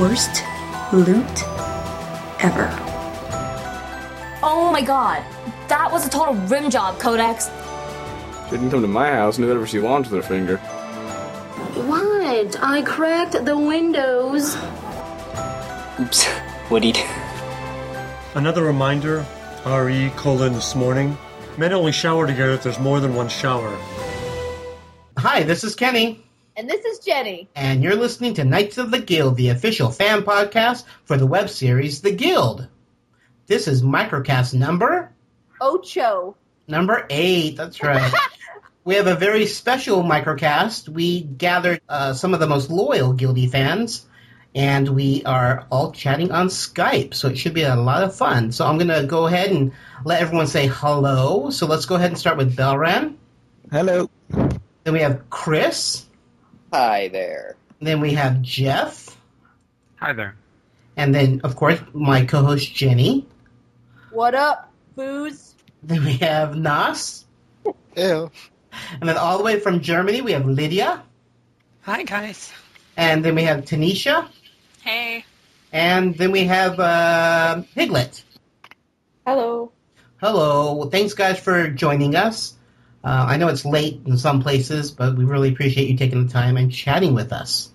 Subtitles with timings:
[0.00, 0.42] worst
[0.94, 1.44] loot
[2.42, 2.70] ever.
[4.42, 5.22] Oh my god,
[5.68, 7.50] that was a total rim job, Codex.
[8.50, 10.56] Didn't come to my house and whatever she wants with her finger.
[11.86, 12.62] What?
[12.62, 14.56] I cracked the windows.
[16.00, 16.24] Oops,
[16.70, 16.98] Woodied.
[18.34, 19.26] Another reminder
[19.66, 21.18] RE colon this morning.
[21.58, 23.76] Men only shower together if there's more than one shower.
[25.18, 26.24] Hi, this is Kenny.
[26.60, 27.48] And this is Jenny.
[27.56, 31.48] And you're listening to Knights of the Guild, the official fan podcast for the web
[31.48, 32.68] series The Guild.
[33.46, 35.10] This is microcast number
[35.58, 36.36] Ocho.
[36.68, 37.56] number eight.
[37.56, 38.12] That's right.
[38.84, 40.86] we have a very special microcast.
[40.86, 44.04] We gathered uh, some of the most loyal Guildy fans,
[44.54, 47.14] and we are all chatting on Skype.
[47.14, 48.52] So it should be a lot of fun.
[48.52, 49.72] So I'm going to go ahead and
[50.04, 51.48] let everyone say hello.
[51.48, 53.16] So let's go ahead and start with Belran.
[53.72, 54.10] Hello.
[54.28, 56.04] Then we have Chris.
[56.72, 57.56] Hi there.
[57.80, 59.16] Then we have Jeff.
[59.96, 60.36] Hi there.
[60.96, 63.26] And then, of course, my co-host Jenny.
[64.12, 65.56] What up, booze?
[65.82, 67.24] Then we have Nas.
[67.96, 68.30] Ew.
[69.00, 71.02] And then all the way from Germany, we have Lydia.
[71.82, 72.52] Hi, guys.
[72.96, 74.28] And then we have Tanisha.
[74.82, 75.24] Hey.
[75.72, 78.22] And then we have uh, Piglet.
[79.26, 79.72] Hello.
[80.18, 80.74] Hello.
[80.74, 82.54] Well, thanks, guys, for joining us.
[83.02, 86.32] Uh, I know it's late in some places, but we really appreciate you taking the
[86.32, 87.70] time and chatting with us.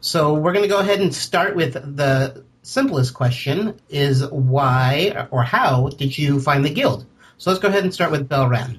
[0.00, 5.42] So we're going to go ahead and start with the simplest question: is why or
[5.42, 7.06] how did you find the guild?
[7.38, 8.78] So let's go ahead and start with Belran.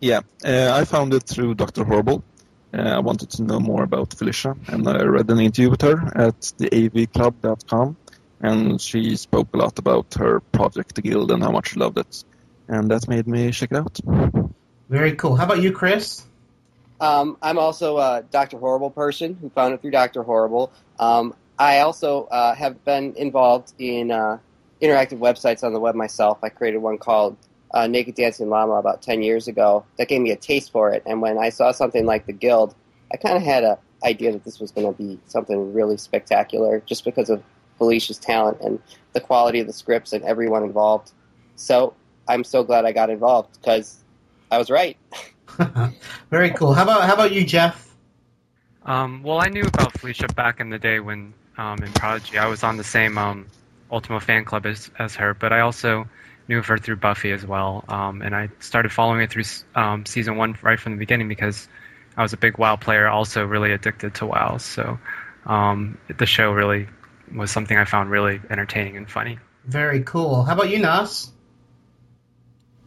[0.00, 1.84] Yeah, uh, I found it through Dr.
[1.84, 2.22] Horrible.
[2.72, 6.12] Uh, I wanted to know more about Felicia, and I read an interview with her
[6.14, 7.96] at the avclub.com,
[8.40, 11.98] and she spoke a lot about her project, the guild, and how much she loved
[11.98, 12.24] it.
[12.68, 14.00] And that made me check it out.
[14.88, 15.36] Very cool.
[15.36, 16.24] How about you, Chris?
[17.00, 18.58] Um, I'm also a Dr.
[18.58, 20.22] Horrible person who found it through Dr.
[20.22, 20.72] Horrible.
[20.98, 24.38] Um, I also uh, have been involved in uh,
[24.80, 26.38] interactive websites on the web myself.
[26.42, 27.36] I created one called
[27.72, 29.84] uh, Naked Dancing Llama about 10 years ago.
[29.98, 31.02] That gave me a taste for it.
[31.04, 32.74] And when I saw something like the Guild,
[33.12, 36.82] I kind of had an idea that this was going to be something really spectacular
[36.86, 37.42] just because of
[37.78, 38.80] Felicia's talent and
[39.12, 41.12] the quality of the scripts and everyone involved.
[41.56, 41.94] So
[42.28, 44.02] I'm so glad I got involved because
[44.50, 44.96] I was right.
[46.30, 46.74] Very cool.
[46.74, 47.94] How about how about you, Jeff?
[48.84, 52.38] Um, well, I knew about Felicia back in the day when um, in Prodigy.
[52.38, 53.46] I was on the same um,
[53.90, 56.08] Ultima fan club as, as her, but I also
[56.48, 57.84] knew of her through Buffy as well.
[57.88, 61.68] Um, and I started following it through um, season one right from the beginning because
[62.16, 64.58] I was a big WoW player, also really addicted to WoW.
[64.58, 64.98] So
[65.44, 66.88] um, the show really
[67.34, 69.38] was something I found really entertaining and funny.
[69.64, 70.44] Very cool.
[70.44, 71.30] How about you, Nas?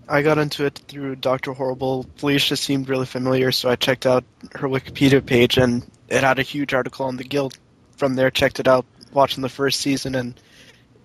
[0.10, 1.54] I got into it through Dr.
[1.54, 2.06] Horrible.
[2.16, 6.44] Felicia seemed really familiar, so I checked out her Wikipedia page, and it had a
[6.44, 7.58] huge article on the guild.
[7.98, 10.40] From there, checked it out, watching the first season, and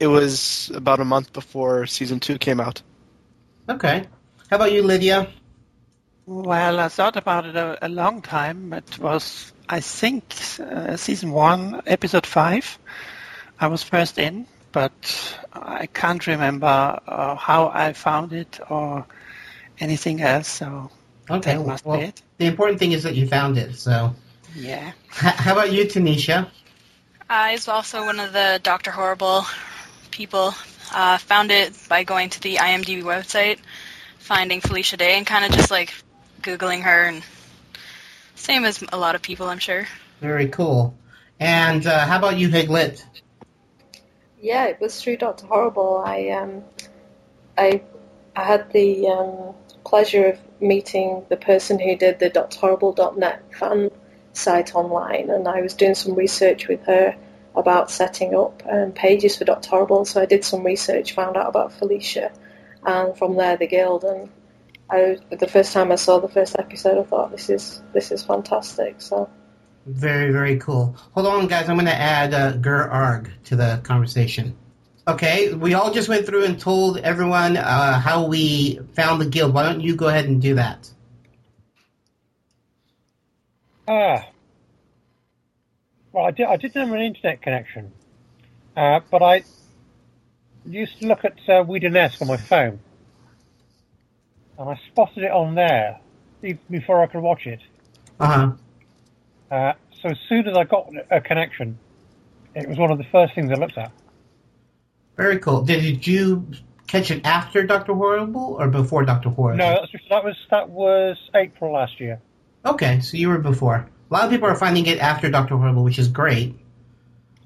[0.00, 2.82] it was about a month before season two came out.
[3.68, 4.06] Okay.
[4.50, 5.28] How about you, Lydia?
[6.26, 8.72] Well, I thought about it a, a long time.
[8.72, 10.24] It was, I think,
[10.58, 12.78] uh, season one, episode five.
[13.60, 16.66] I was first in, but I can't remember
[17.06, 19.06] uh, how I found it or
[19.78, 20.48] anything else.
[20.48, 20.90] So
[21.30, 22.22] okay, that must well, be it.
[22.38, 23.76] the important thing is that you found it.
[23.76, 24.14] So,
[24.54, 24.92] Yeah.
[25.10, 26.50] H- how about you, Tanisha?
[27.30, 29.46] I was also one of the Doctor Horrible
[30.10, 30.54] people.
[30.92, 33.58] Uh, found it by going to the IMDb website,
[34.18, 35.94] finding Felicia Day, and kind of just like
[36.42, 37.22] googling her, and
[38.34, 39.86] same as a lot of people, I'm sure.
[40.20, 40.94] Very cool.
[41.40, 43.02] And uh, how about you, Higlet?
[44.44, 46.02] Yeah, it was through Doctor Horrible.
[46.04, 46.64] I um,
[47.56, 47.80] I
[48.36, 49.54] I had the um,
[49.86, 53.90] pleasure of meeting the person who did the DrHorrible.net fan
[54.34, 57.16] site online, and I was doing some research with her
[57.56, 60.04] about setting up um, pages for Doctor Horrible.
[60.04, 62.30] So I did some research, found out about Felicia,
[62.84, 64.04] and from there the guild.
[64.04, 64.28] And
[64.90, 68.22] I, the first time I saw the first episode, I thought this is this is
[68.22, 69.00] fantastic.
[69.00, 69.30] So
[69.86, 70.96] Very, very cool.
[71.12, 71.68] Hold on, guys.
[71.68, 74.56] I'm going to add uh, Gur Arg to the conversation.
[75.06, 79.52] Okay, we all just went through and told everyone uh, how we found the guild.
[79.52, 80.90] Why don't you go ahead and do that?
[83.86, 84.26] Ah.
[86.12, 87.92] Well, I, did, I didn't have an internet connection,
[88.76, 89.44] uh, but I
[90.64, 92.78] used to look at uh, on my phone,
[94.58, 96.00] and I spotted it on there
[96.42, 97.60] even before I could watch it.
[98.20, 98.52] Uh-huh.
[99.50, 101.78] Uh, so as soon as I got a connection,
[102.54, 103.92] it was one of the first things I looked at.
[105.16, 105.62] Very cool.
[105.62, 106.46] Did you
[106.86, 109.58] catch it after Doctor Horrible or before Doctor Horrible?
[109.58, 112.20] No, that's, that was that was April last year.
[112.64, 113.76] Okay, so you were before.
[114.10, 116.58] A lot of people are finding it after Doctor Horrible, which is great.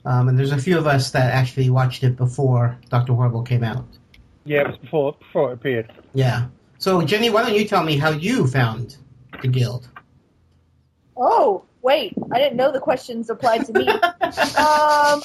[0.05, 3.65] Um, and there's a few of us that actually watched it before Doctor Horrible came
[3.65, 3.87] out.
[4.45, 5.93] Yeah, it was before before it appeared.
[6.15, 6.47] Yeah.
[6.79, 8.97] So Jenny, why don't you tell me how you found
[9.43, 9.89] the guild?
[11.17, 12.14] Oh, wait.
[12.32, 13.88] I didn't know the questions applied to me.
[13.88, 15.20] um, uh,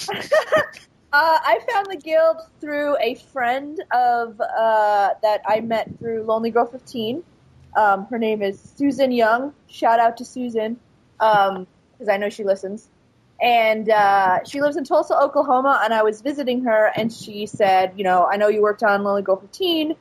[1.11, 6.65] I found the guild through a friend of uh, that I met through Lonely Girl
[6.65, 7.23] 15.
[7.75, 9.53] Um, her name is Susan Young.
[9.67, 10.79] Shout out to Susan,
[11.17, 12.88] because I know she listens.
[13.41, 17.94] And uh, she lives in Tulsa, Oklahoma, and I was visiting her, and she said,
[17.97, 19.95] you know, I know you worked on Lonely Girl 15.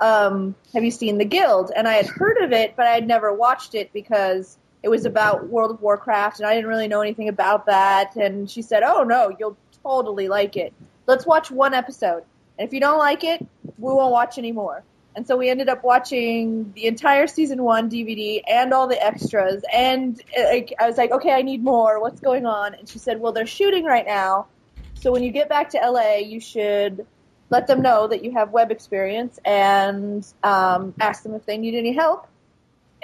[0.00, 1.72] Um, have you seen The Guild?
[1.74, 5.06] And I had heard of it, but I had never watched it because it was
[5.06, 8.16] about World of Warcraft, and I didn't really know anything about that.
[8.16, 10.74] And she said, "Oh no, you'll totally like it.
[11.06, 12.22] Let's watch one episode,
[12.58, 14.84] and if you don't like it, we won't watch anymore."
[15.16, 19.64] And so we ended up watching the entire season one DVD and all the extras.
[19.72, 21.98] And I was like, "Okay, I need more.
[21.98, 24.48] What's going on?" And she said, "Well, they're shooting right now,
[24.92, 27.06] so when you get back to LA, you should."
[27.50, 31.74] Let them know that you have web experience and um, ask them if they need
[31.74, 32.26] any help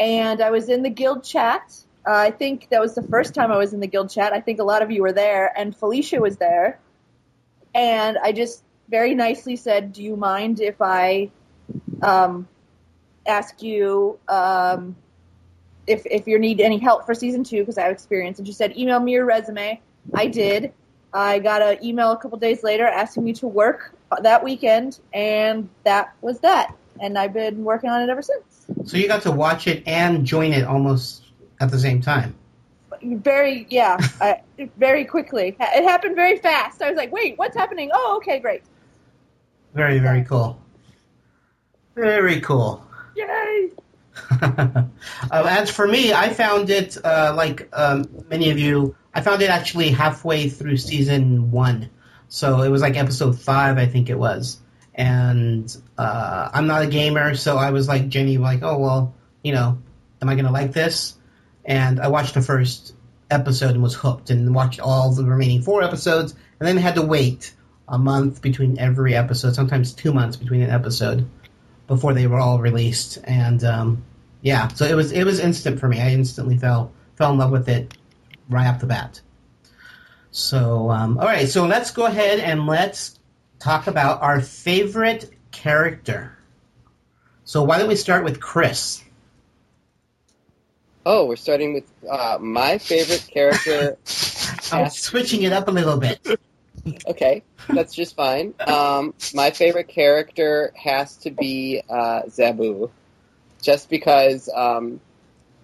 [0.00, 1.76] and I was in the guild chat.
[2.08, 4.32] Uh, I think that was the first time I was in the guild chat.
[4.32, 6.81] I think a lot of you were there, and Felicia was there.
[7.75, 11.31] And I just very nicely said, "Do you mind if I
[12.02, 12.49] um,
[13.26, 14.97] ask you um,
[15.87, 18.55] if if you need any help for season two because I have experience?" And she
[18.55, 19.81] said, "Email me your resume."
[20.14, 20.73] I did.
[21.12, 25.69] I got an email a couple days later asking me to work that weekend, and
[25.85, 26.75] that was that.
[27.00, 28.67] And I've been working on it ever since.
[28.85, 31.25] So you got to watch it and join it almost
[31.58, 32.35] at the same time.
[33.02, 34.43] Very, yeah, I,
[34.76, 35.56] very quickly.
[35.58, 36.82] It happened very fast.
[36.82, 37.91] I was like, wait, what's happening?
[37.93, 38.62] Oh, okay, great.
[39.75, 40.61] Very, very cool.
[41.94, 42.85] Very cool.
[43.17, 43.70] Yay!
[44.31, 44.85] uh,
[45.31, 48.97] as for me, I found it uh, like um, many of you.
[49.12, 51.91] I found it actually halfway through season one,
[52.29, 54.58] so it was like episode five, I think it was.
[54.95, 59.53] And uh, I'm not a gamer, so I was like Jenny, like, oh well, you
[59.53, 59.79] know,
[60.21, 61.17] am I gonna like this?
[61.65, 62.95] And I watched the first
[63.31, 67.03] episode and was hooked, and watched all the remaining four episodes, and then had to
[67.03, 67.55] wait
[67.89, 71.29] a month between every episode, sometimes two months between an episode
[71.87, 73.19] before they were all released.
[73.25, 74.05] And um,
[74.43, 76.01] yeah, so it was it was instant for me.
[76.01, 77.95] I instantly fell fell in love with it
[78.49, 79.21] right off the bat.
[80.31, 83.19] So um, all right, so let's go ahead and let's
[83.61, 86.37] talk about our favorite character.
[87.45, 89.05] So why don't we start with Chris?
[91.05, 93.97] Oh, we're starting with uh, my favorite character.
[94.73, 96.21] I'm switching it up a little bit.
[97.07, 98.55] okay, that's just fine.
[98.61, 102.91] Um, my favorite character has to be uh, Zaboo,
[103.62, 105.01] just because um,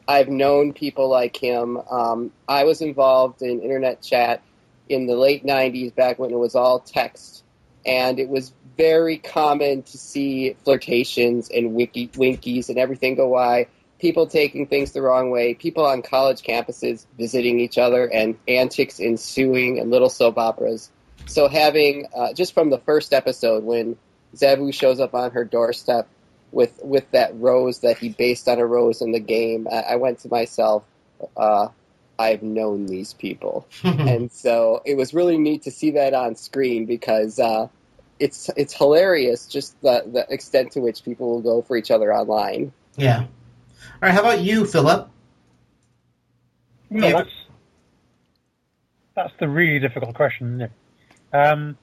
[0.08, 1.76] I've known people like him.
[1.76, 4.43] Um, I was involved in internet chat
[4.88, 7.44] in the late '90s, back when it was all text,
[7.86, 13.68] and it was very common to see flirtations and wiki winkies and everything go by.
[13.98, 19.00] People taking things the wrong way, people on college campuses visiting each other, and antics
[19.00, 20.90] ensuing and little soap operas.
[21.24, 23.96] So having uh, just from the first episode when
[24.34, 26.08] Zaboo shows up on her doorstep
[26.52, 29.96] with with that rose that he based on a rose in the game, I, I
[29.96, 30.84] went to myself,
[31.36, 31.68] uh,
[32.18, 36.86] I've known these people, and so it was really neat to see that on screen
[36.86, 37.69] because uh,
[38.19, 42.14] it's it's hilarious just the the extent to which people will go for each other
[42.14, 42.72] online.
[42.96, 43.20] Yeah.
[43.20, 43.29] All
[44.02, 44.12] right.
[44.12, 45.08] How about you, Philip?
[46.91, 47.31] No, that's
[49.14, 50.72] that's the really difficult question, isn't it?
[51.36, 51.76] Um,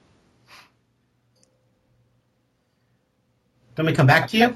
[3.78, 4.56] Let me come back to you.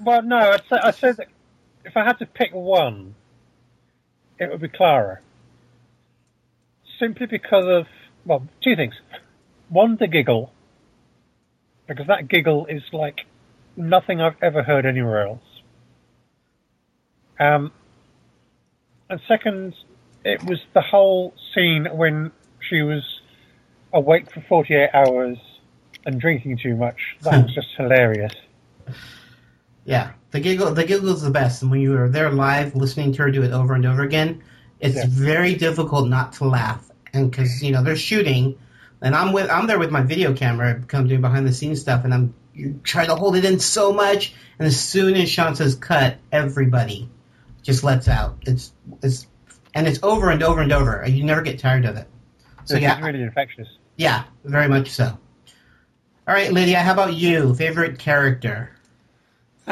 [0.00, 1.28] well, no, I'd say, I'd say that
[1.84, 3.14] if I had to pick one,
[4.40, 5.20] it would be Clara.
[6.98, 7.86] Simply because of,
[8.24, 8.94] well, two things.
[9.68, 10.52] One, the giggle,
[11.86, 13.20] because that giggle is like
[13.76, 15.42] nothing I've ever heard anywhere else.
[17.38, 17.72] Um,
[19.08, 19.74] and second,
[20.24, 23.02] it was the whole scene when she was
[23.92, 25.38] awake for 48 hours
[26.04, 27.16] and drinking too much.
[27.22, 28.32] That was just hilarious.
[29.84, 33.12] Yeah, the giggle the giggle is the best, and when you are there live listening
[33.14, 34.42] to her do it over and over again,
[34.80, 35.04] it's Yeah.
[35.08, 38.56] very difficult not to laugh, and because you know they're shooting,
[39.02, 42.04] and I'm with I'm there with my video camera, come doing behind the scenes stuff,
[42.04, 42.34] and I'm
[42.84, 47.08] trying to hold it in so much, and as soon as Sean says cut, everybody
[47.62, 48.36] just lets out.
[48.42, 48.72] It's
[49.02, 49.26] it's
[49.74, 51.04] and it's over and over and over.
[51.06, 52.06] You never get tired of it.
[52.64, 53.68] So It's yeah, really infectious.
[53.96, 55.06] yeah, very much so.
[56.28, 57.54] All right, Lydia, how about you?
[57.54, 58.70] Favorite character?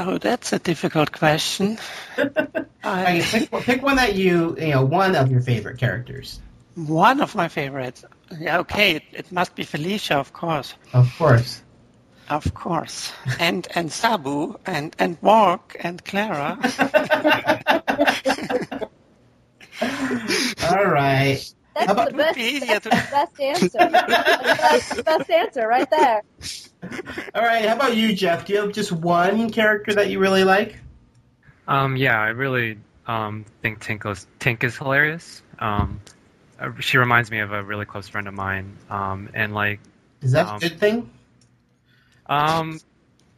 [0.00, 1.78] Oh, that's a difficult question.
[2.84, 6.40] Okay, pick, pick one that you, you know, one of your favorite characters.
[6.74, 8.02] One of my favorites.
[8.38, 10.72] Yeah, okay, it, it must be Felicia, of course.
[10.94, 11.60] Of course.
[12.30, 13.12] Of course.
[13.38, 16.56] And and Zaboo and and Walk and Clara.
[20.62, 21.54] All right.
[21.78, 23.78] That's about- the best, that's the best answer.
[23.78, 26.22] That's the best answer right there.
[27.34, 27.64] All right.
[27.66, 28.46] How about you, Jeff?
[28.46, 30.76] Do you have just one character that you really like?
[31.66, 35.42] Um, yeah, I really um, think Tink is, Tink is hilarious.
[35.58, 36.00] Um,
[36.58, 38.76] uh, she reminds me of a really close friend of mine.
[38.88, 39.80] Um, and like,
[40.22, 41.10] Is that Um, a good thing?
[42.26, 42.80] um,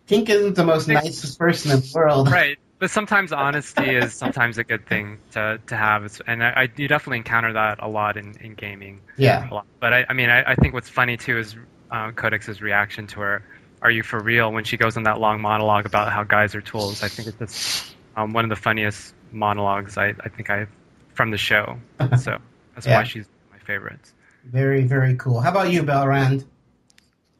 [0.08, 2.30] Tink isn't the most nicest person in the world.
[2.30, 2.58] right.
[2.80, 6.88] But sometimes honesty is sometimes a good thing to, to have, and I, I you
[6.88, 9.02] definitely encounter that a lot in, in gaming.
[9.18, 9.48] Yeah.
[9.50, 9.66] A lot.
[9.80, 11.54] But I, I mean, I, I think what's funny too is
[11.90, 13.44] uh, Codex's reaction to her.
[13.82, 14.50] Are you for real?
[14.50, 17.38] When she goes on that long monologue about how guys are tools, I think it's
[17.38, 20.68] just um, one of the funniest monologues I, I think I have
[21.14, 21.78] from the show.
[22.18, 22.38] So
[22.74, 22.96] that's Yeah.
[22.96, 24.00] why she's my favorite.
[24.44, 25.40] Very, very cool.
[25.40, 26.46] How about you, Belrand?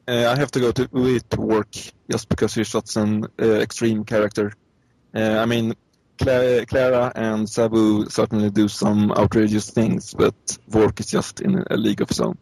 [0.06, 1.72] Uh, I have to go to with work
[2.10, 4.52] just because she's such an uh, extreme character.
[5.14, 5.74] Uh, I mean,
[6.20, 10.34] Cla- Clara and Zaboo certainly do some outrageous things, but
[10.68, 12.36] Vork is just in a league of his own.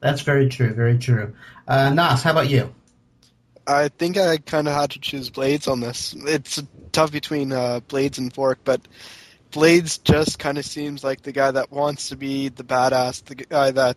[0.00, 0.72] That's very true.
[0.74, 1.34] Very true.
[1.66, 2.74] Uh, Nas, how about you?
[3.66, 6.14] I think I kind of had to choose Bladezz on this.
[6.16, 6.62] It's
[6.92, 8.86] tough between uh, Bladezz and Vork, but
[9.50, 13.34] Bladezz just kind of seems like the guy that wants to be the badass, the
[13.34, 13.96] guy that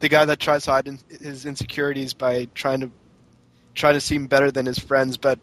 [0.00, 2.90] the guy that tries to hide in, his insecurities by trying to
[3.74, 5.38] trying to seem better than his friends, but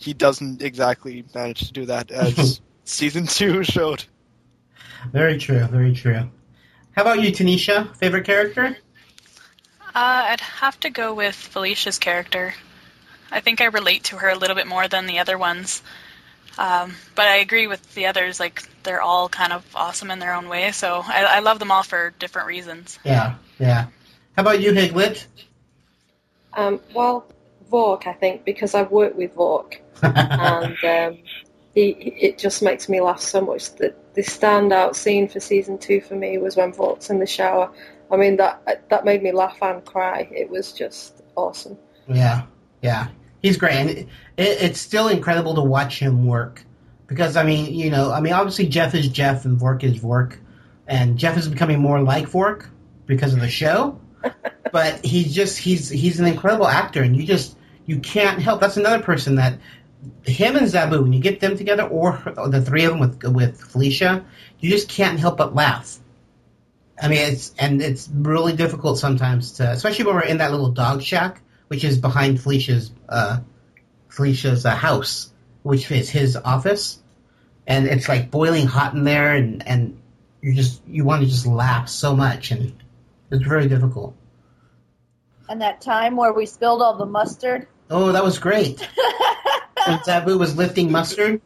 [0.00, 4.02] he doesn't exactly manage to do that as season two showed.
[5.12, 5.64] Very true.
[5.66, 6.30] Very true.
[6.92, 7.94] How about you, Tanisha?
[7.96, 8.76] Favorite character?
[9.80, 12.54] Uh, I'd have to go with Felicia's character.
[13.30, 15.82] I think I relate to her a little bit more than the other ones.
[16.58, 20.34] Um, but I agree with the others, like, they're all kind of awesome in their
[20.34, 22.98] own way, so I, I love them all for different reasons.
[23.04, 23.36] Yeah.
[23.58, 23.86] Yeah.
[24.36, 25.26] How about you, Higlet?
[26.54, 27.26] Um, well,
[27.70, 31.18] Vork, I think, because I've worked with Vork, and um,
[31.74, 33.74] he, it just makes me laugh so much.
[33.76, 37.72] That the standout scene for season two for me was when Vork's in the shower.
[38.10, 40.28] I mean, that that made me laugh and cry.
[40.32, 41.78] It was just awesome.
[42.08, 42.42] Yeah,
[42.82, 43.08] yeah,
[43.40, 43.98] he's great, and it,
[44.36, 46.64] it, it's still incredible to watch him work.
[47.06, 50.38] Because I mean, you know, I mean, obviously Jeff is Jeff and Vork is Vork,
[50.86, 52.68] and Jeff is becoming more like Vork
[53.06, 54.00] because of the show.
[54.72, 57.56] but he's just he's he's an incredible actor, and you just
[57.86, 58.60] you can't help.
[58.60, 59.58] That's another person that
[60.24, 63.60] him and Zaboo, when you get them together, or the three of them with with
[63.60, 64.24] Felicia,
[64.58, 65.98] you just can't help but laugh.
[67.00, 70.70] I mean, it's and it's really difficult sometimes to, especially when we're in that little
[70.70, 73.40] dog shack, which is behind Felicia's uh,
[74.08, 75.32] Felicia's uh, house,
[75.62, 76.98] which is his office,
[77.66, 80.00] and it's like boiling hot in there, and and
[80.40, 82.74] you just you want to just laugh so much, and
[83.30, 84.14] it's very difficult.
[85.50, 87.66] And that time where we spilled all the mustard.
[87.90, 88.78] Oh, that was great.
[89.86, 91.40] when Zaboo was lifting mustard,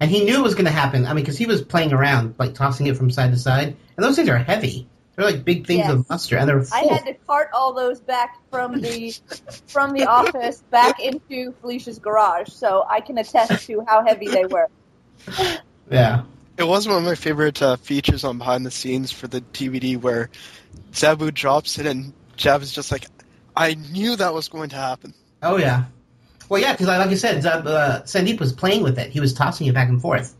[0.00, 1.06] and he knew it was going to happen.
[1.06, 4.04] I mean, because he was playing around, like tossing it from side to side, and
[4.04, 4.88] those things are heavy.
[5.14, 5.90] They're like big things Yes.
[5.92, 6.76] of mustard, and they're Full.
[6.76, 9.14] I had to cart all those back from the
[9.68, 14.46] from the office back into Felicia's garage, so I can attest to how heavy they
[14.46, 14.68] were.
[15.90, 16.22] Yeah.
[16.56, 20.00] It was one of my favorite uh, features on behind the scenes for the DVD
[20.00, 20.30] where
[20.92, 23.06] Zaboo drops it and Jeff is just like,
[23.54, 25.14] I knew that was going to happen.
[25.42, 25.84] Oh yeah.
[26.48, 29.10] Well, yeah, because like I said, uh, Sandeep was playing with it.
[29.10, 30.34] He was tossing it back and forth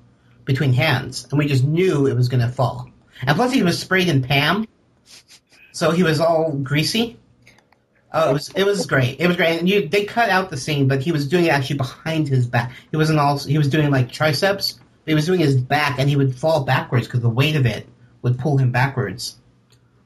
[0.44, 2.90] between hands, and we just knew it was going to fall.
[3.26, 4.66] And plus, he was sprayed in Pam,
[5.72, 7.18] so he was all greasy.
[8.12, 9.20] Oh, it was it was great.
[9.20, 9.58] It was great.
[9.58, 12.46] And you they cut out the scene, but he was doing it actually behind his
[12.46, 12.72] back.
[12.90, 13.38] He wasn't all.
[13.38, 14.78] He was doing like triceps.
[15.06, 17.86] He was doing his back, and he would fall backwards because the weight of it
[18.20, 19.36] would pull him backwards.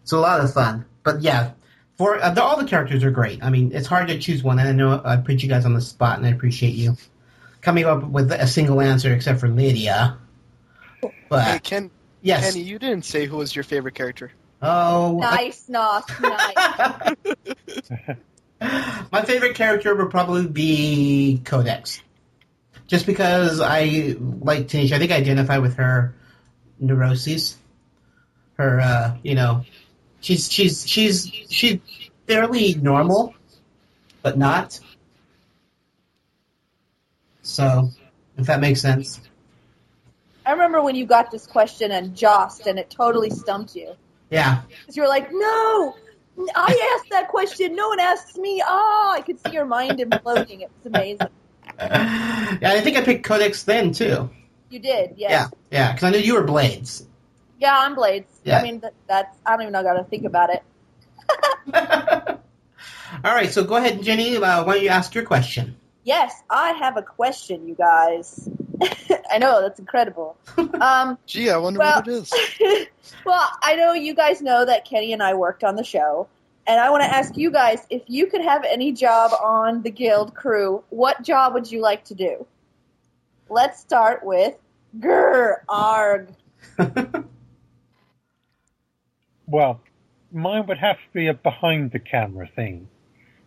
[0.05, 0.85] So a lot of fun.
[1.02, 1.50] But yeah,
[1.97, 3.43] for uh, the, all the characters are great.
[3.43, 5.75] I mean, it's hard to choose one, and I know I put you guys on
[5.75, 6.97] the spot, and I appreciate you
[7.62, 10.19] coming up with a single answer, except for Lydia.
[11.29, 11.91] But Hey, Ken,
[12.23, 12.53] yes.
[12.53, 14.33] Kenny, you didn't say who was your favorite character.
[14.62, 17.17] oh, Nice, Nos, nice.
[19.12, 22.00] My favorite character would probably be Codex.
[22.87, 26.15] Just because I like Tanisha, I think I identify with her
[26.79, 27.57] neuroses.
[28.55, 29.65] Her, uh, you know,
[30.21, 31.81] she's she's she's she's
[32.27, 33.35] fairly normal,
[34.23, 34.81] but not.
[37.43, 37.91] So,
[38.37, 39.21] if that makes sense.
[40.45, 43.95] I remember when you got this question and jossed, and it totally stumped you.
[44.31, 44.63] Yeah.
[44.81, 45.97] Because you were like, no,
[46.55, 47.77] I asked that question.
[47.77, 48.63] No one asks me.
[48.67, 50.63] Oh, I could see your mind imploding.
[50.63, 51.29] It was amazing.
[51.79, 54.31] Yeah, I think I picked Codex then too.
[54.71, 55.31] You did, yes.
[55.31, 57.05] Yeah, yeah, because I knew you were Bladezz.
[57.59, 58.25] Yeah, I'm Bladezz.
[58.45, 58.59] Yeah.
[58.59, 60.63] I mean, that, that's I don't even know how to think about it.
[63.25, 64.37] All right, so go ahead, Jenny.
[64.37, 65.77] Uh, why don't you ask your question?
[66.05, 68.49] Yes, I have a question, you guys.
[69.31, 70.37] I know that's incredible.
[70.81, 72.87] Um, Gee, I wonder well, what it is.
[73.25, 76.29] well, I know you guys know that Kenny and I worked on the show,
[76.67, 79.91] and I want to ask you guys if you could have any job on the
[79.91, 82.47] Guild crew, what job would you like to do?
[83.49, 84.55] Let's start with
[84.99, 86.29] Grr Arg.
[89.47, 89.81] Well,
[90.33, 92.88] mine would have to be a behind the camera thing,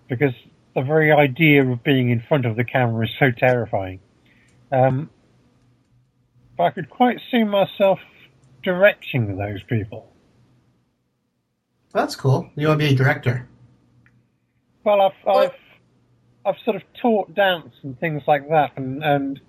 [0.07, 0.33] because
[0.75, 3.99] the very idea of being in front of the camera is so terrifying.
[4.71, 5.09] Um,
[6.57, 7.99] but I could quite see myself
[8.63, 10.11] directing those people.
[11.91, 12.49] That's cool.
[12.55, 13.47] You want to be a director?
[14.83, 15.55] Well, I've I've
[16.45, 19.39] I've sort of taught dance and things like that, and and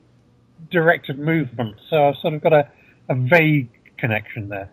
[0.70, 2.70] directed movement, so I've sort of got a,
[3.08, 4.70] a vague connection there.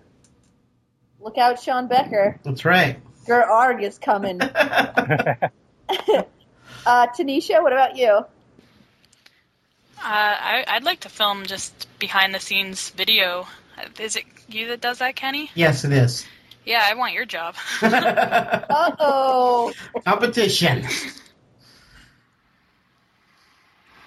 [1.28, 2.40] Look out, Sean Becker.
[2.46, 3.02] That's right.
[3.26, 4.40] Grr Arg is coming.
[4.42, 5.50] uh,
[6.88, 8.08] Tanisha, what about you?
[8.08, 8.24] Uh,
[10.02, 13.46] I, I'd like to film just behind the scenes video.
[14.00, 15.52] Is it you that does that, Kenny?
[15.54, 16.26] Yes, it is.
[16.66, 17.56] Yeah, I want your job.
[17.82, 19.74] Uh oh.
[20.06, 20.86] Competition.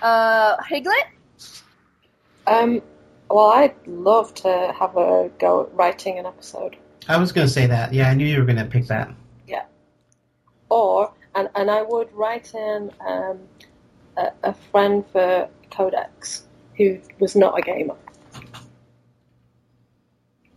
[0.00, 1.04] Uh, Higlet?
[2.46, 2.80] Um,
[3.30, 6.76] well, I'd love to have a go at writing an episode.
[7.08, 7.92] I was going to say that.
[7.92, 9.12] Yeah, I knew you were going to pick that.
[9.46, 9.64] Yeah.
[10.68, 13.38] Or, and, and I would write in um,
[14.16, 16.44] a, a friend for Codex
[16.76, 17.96] who was not a gamer.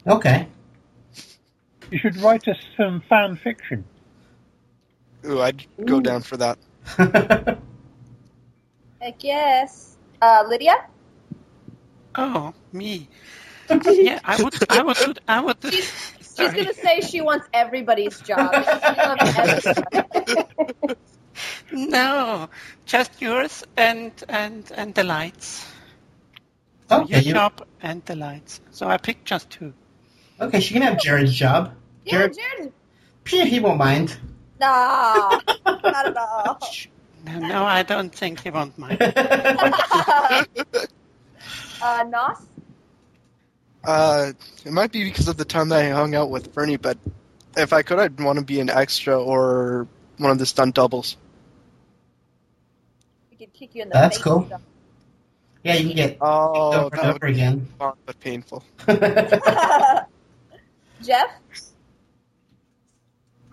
[0.05, 0.47] Okay.
[1.91, 3.85] You should write us some fan fiction.
[5.25, 6.57] Ooh, I'd go down for that.
[9.01, 9.95] I guess.
[10.21, 10.85] Uh, Lydia?
[12.15, 13.07] Oh, me.
[13.85, 14.71] yeah, I would.
[14.71, 14.97] I would.
[14.97, 15.59] do- I would.
[15.61, 15.69] do-
[16.37, 18.51] She's gonna say she wants everybody's job.
[18.53, 20.95] She everybody.
[21.71, 22.49] No,
[22.85, 25.65] just yours and and and the lights.
[26.89, 28.61] So Okay, your you- job and the lights.
[28.71, 29.73] So I picked just two.
[30.39, 31.73] Okay, she can have Jared's job.
[32.05, 32.73] Yeah, Jared, Jared.
[33.25, 34.15] Phew, he won't mind.
[34.59, 36.59] No, not at all.
[37.25, 39.01] No, no, I don't think he won't mind.
[41.81, 42.37] uh, Nos?
[43.83, 44.31] Uh,
[44.65, 46.97] it might be because of the time that I hung out with Bernie, but
[47.57, 51.17] if I could, I'd want to be an extra or one of the stunt doubles.
[53.31, 54.23] We could kick you in the That's face.
[54.23, 54.49] cool.
[55.63, 57.67] Yeah, you can get Oh, over and over again.
[57.79, 58.63] fun but painful.
[61.01, 61.29] Jeff?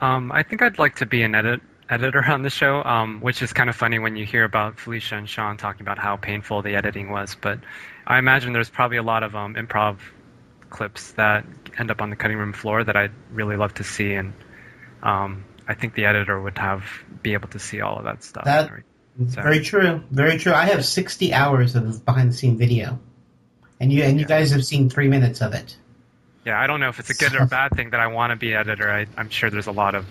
[0.00, 3.42] Um, I think I'd like to be an edit editor on the show, um, which
[3.42, 6.62] is kind of funny when you hear about Felicia and Sean talking about how painful
[6.62, 7.36] the editing was.
[7.40, 7.58] But
[8.06, 9.98] I imagine there's probably a lot of um, improv
[10.70, 11.44] clips that
[11.78, 14.32] end up on the cutting room floor that I'd really love to see, and
[15.02, 16.84] um, I think the editor would have
[17.22, 18.44] be able to see all of that stuff.
[18.44, 18.70] That
[19.28, 20.02] So- very true.
[20.10, 20.52] Very true.
[20.52, 22.98] I have 60 hours of behind the scene video,
[23.78, 25.76] and you and you guys have seen three minutes of it.
[26.46, 28.30] Yeah, I don't know if it's a good or a bad thing that I want
[28.30, 28.90] to be editor.
[28.90, 30.06] I, I'm sure there's a lot of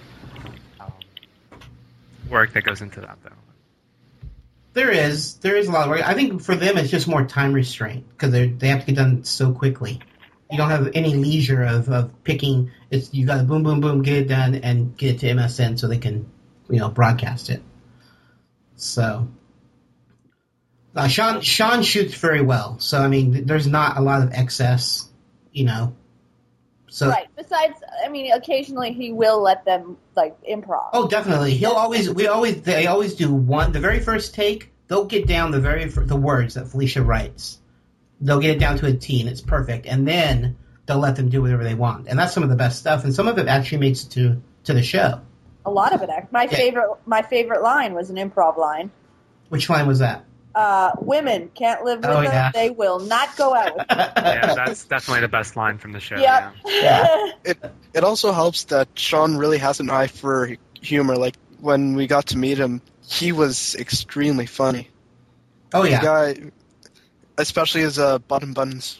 [0.79, 0.91] um,
[2.29, 3.31] work that goes into that, though.
[4.73, 6.07] There is there is a lot of work.
[6.07, 8.95] I think for them it's just more time restraint because they they have to get
[8.95, 9.99] done so quickly.
[10.49, 12.71] You don't have any leisure of, of picking.
[12.89, 15.79] It's you got to boom boom boom get it done and get it to MSN
[15.79, 16.29] so they can
[16.69, 17.62] you know broadcast it.
[18.75, 19.27] So
[20.95, 22.79] uh, Sean Sean shoots very well.
[22.79, 25.07] So I mean there's not a lot of excess,
[25.51, 25.95] you know.
[26.89, 27.27] So right.
[27.35, 30.89] Besides, I mean, occasionally he will let them like improv.
[30.93, 31.53] Oh, definitely.
[31.53, 32.09] He'll always.
[32.09, 32.62] We always.
[32.62, 33.71] They always do one.
[33.71, 37.58] The very first take, they'll get down the very the words that Felicia writes.
[38.21, 39.86] They'll get it down to a T, and it's perfect.
[39.86, 42.79] And then they'll let them do whatever they want, and that's some of the best
[42.79, 43.03] stuff.
[43.03, 45.21] And some of it actually makes it to to the show.
[45.65, 46.10] A lot of it.
[46.10, 46.58] act- My Yeah.
[46.58, 48.91] favorite, my favorite line was an improv line.
[49.49, 50.23] Which line was that?
[50.55, 52.51] Uh, women can't live with Oh, them; yeah.
[52.53, 53.75] they will not go out.
[53.89, 56.17] Yeah, that's definitely the best line from the show.
[56.17, 56.53] Yep.
[57.45, 57.58] It
[57.93, 61.15] it also helps that Sean really has an eye for humor.
[61.15, 64.89] Like when we got to meet him, he was extremely funny.
[65.73, 65.99] Oh yeah.
[65.99, 66.51] The guy,
[67.39, 68.99] especially his uh, button buttons.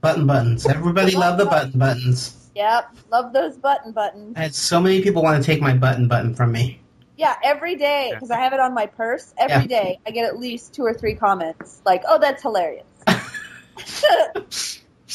[0.00, 0.66] Button buttons.
[0.66, 2.50] Everybody love the button buttons.
[2.54, 4.34] Yep, love those button buttons.
[4.36, 6.80] I had so many people want to take my button button from me.
[7.16, 9.34] Yeah, every day because I have it on my purse.
[9.36, 9.80] Every Yeah.
[9.80, 12.86] day I get at least two or three comments like, "Oh, that's hilarious."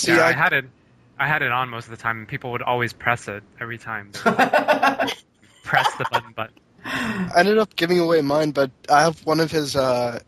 [0.03, 0.65] yeah, I, had it.
[1.17, 3.77] I had it on most of the time, and people would always press it every
[3.77, 4.11] time.
[5.63, 6.51] Press the button, but
[6.83, 10.19] I ended up giving away mine, but I have one of his uh,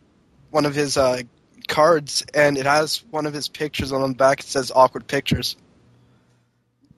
[0.52, 1.22] one of his uh,
[1.68, 4.40] cards, and it has one of his pictures on the back.
[4.42, 5.56] It says "awkward pictures."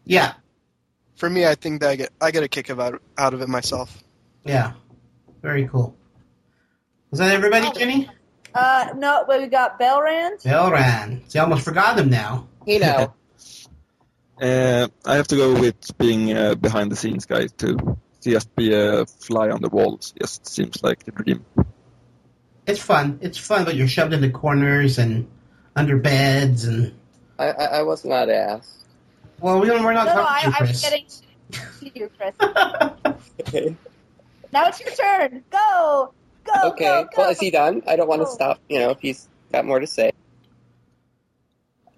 [0.05, 0.33] Yeah.
[1.15, 3.41] For me, I think that I get I get a kick of out, out of
[3.41, 4.03] it myself.
[4.45, 4.73] Yeah.
[5.41, 5.95] Very cool.
[7.11, 8.09] Was that everybody, Jenny?
[8.53, 10.43] Uh, no, but we got Belrand.
[10.43, 11.23] Belran.
[11.27, 12.47] See, I almost forgot him now.
[12.65, 13.13] You know.
[14.39, 17.97] Uh, I have to go with being a behind the scenes guy too.
[18.21, 19.99] Just be a fly on the wall.
[20.21, 21.43] Just seems like the dream.
[22.67, 23.19] It's fun.
[23.21, 25.27] It's fun, but you're shoved into corners and
[25.75, 26.93] under beds and.
[27.39, 28.85] I, I, I was not asked.
[29.39, 31.23] Well, we don't, we're not No, no, talking I, to I you, was Chris.
[31.51, 32.33] getting to you, Chris.
[34.51, 35.43] now it's your turn.
[35.51, 36.85] Go, go, okay.
[36.85, 37.09] go, go.
[37.17, 37.83] Well, is he done?
[37.87, 38.59] I don't want to stop.
[38.67, 40.11] You know, if he's got more to say.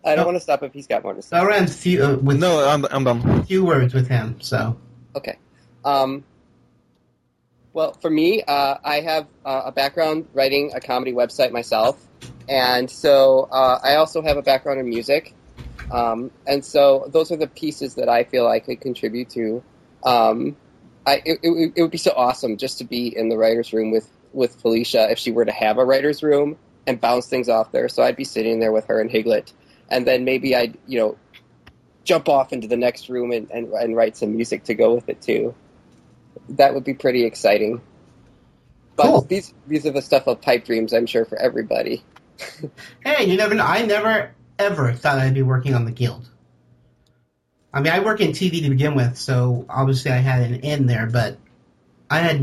[0.03, 1.37] I don't want to stop if he's got more to say.
[1.37, 3.43] Belran's few uh, with no, I'm, I'm done.
[3.45, 4.77] Few words with him, so.
[5.15, 5.37] Okay.
[5.83, 6.23] Um,
[7.73, 12.03] well, for me, uh, I have uh, a background writing a comedy website myself,
[12.47, 15.33] and so uh, I also have a background in music,
[15.91, 19.63] um, and so those are the pieces that I feel I could contribute to.
[20.03, 20.57] Um,
[21.05, 23.91] I, it, it, it would be so awesome just to be in the writers' room
[23.91, 27.71] with with Felicia if she were to have a writers' room and bounce things off
[27.71, 27.89] there.
[27.89, 29.53] So I'd be sitting there with her and Higlet,
[29.89, 31.17] and then maybe I'd you know
[32.03, 35.09] jump off into the next room and, and, and write some music to go with
[35.09, 35.53] it too.
[36.49, 37.81] That would be pretty exciting.
[38.95, 42.03] But these these are the stuff of pipe dreams, I'm sure, for everybody.
[43.03, 43.65] Hey, you never know.
[43.65, 46.29] I never, ever thought I'd be working on the guild.
[47.73, 50.85] I mean, I work in TV to begin with, so obviously I had an in
[50.85, 51.37] there, but
[52.09, 52.41] I had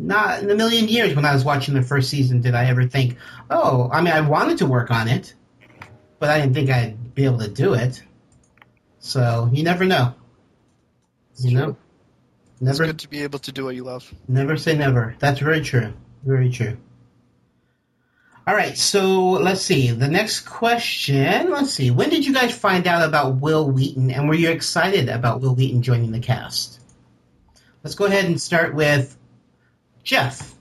[0.00, 2.86] not in a million years when I was watching the first season did I ever
[2.86, 3.16] think,
[3.48, 5.34] oh, I mean, I wanted to work on it,
[6.18, 8.02] but I didn't think I'd be able to do it.
[8.98, 10.14] So you never know.
[11.38, 11.76] You know,
[12.60, 14.12] It's never, good to be able to do what you love.
[14.26, 15.14] never say never.
[15.20, 15.92] That's very true.
[16.24, 16.76] Very true.
[18.48, 19.90] All right, so let's see.
[19.90, 21.50] The next question.
[21.50, 21.90] Let's see.
[21.90, 25.54] When did you guys find out about Wil Wheaton, and were you excited about Wil
[25.54, 26.80] Wheaton joining the cast?
[27.84, 29.16] Let's go ahead and start with
[30.02, 30.54] Jeff.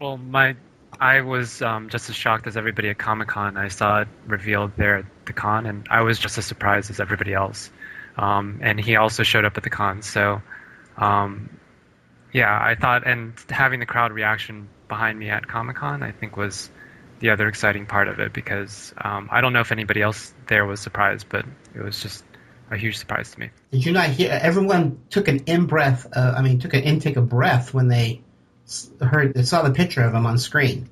[0.00, 0.54] Well, my
[1.00, 3.56] I was um, just as shocked as everybody at Comic Con.
[3.56, 7.00] I saw it revealed there at the con, and I was just as surprised as
[7.00, 7.70] everybody else.
[8.18, 10.42] Um, and he also showed up at the con, so
[10.96, 11.48] um,
[12.32, 16.36] yeah, I thought, and having the crowd reaction behind me at Comic Con, I think
[16.36, 16.70] was
[17.20, 20.66] the other exciting part of it because um, I don't know if anybody else there
[20.66, 22.24] was surprised, but it was just
[22.70, 23.50] a huge surprise to me.
[23.70, 24.30] Did you not hear?
[24.30, 26.06] Everyone took an in breath.
[26.12, 28.20] Uh, I mean, took an intake of breath when they
[29.00, 30.88] heard, they saw the picture of him on screen.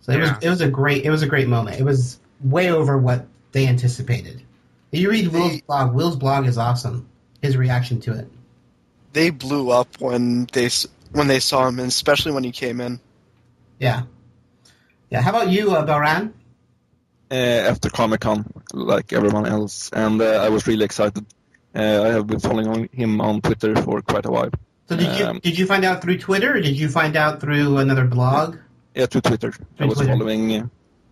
[0.00, 1.78] So it was, it was a great, it was a great moment.
[1.78, 4.42] It was way over what they anticipated.
[4.92, 7.08] If you read Will's blog, Will's blog is awesome.
[7.42, 8.28] His reaction to it.
[9.12, 10.68] They blew up when they
[11.12, 13.00] when they saw him, and especially when he came in.
[13.78, 14.02] Yeah.
[15.10, 15.22] Yeah.
[15.22, 16.34] How about you, uh, Baran?
[17.30, 21.24] uh, after Comic Con, like everyone else, and uh, I was really excited.
[21.74, 24.50] Uh, I have been following him on Twitter for quite a while.
[24.88, 27.40] So did you Um, did you find out through Twitter or did you find out
[27.40, 28.56] through another blog?
[28.94, 29.54] Yeah, through Twitter.
[29.78, 30.12] I was Twitter.
[30.12, 30.66] following, uh,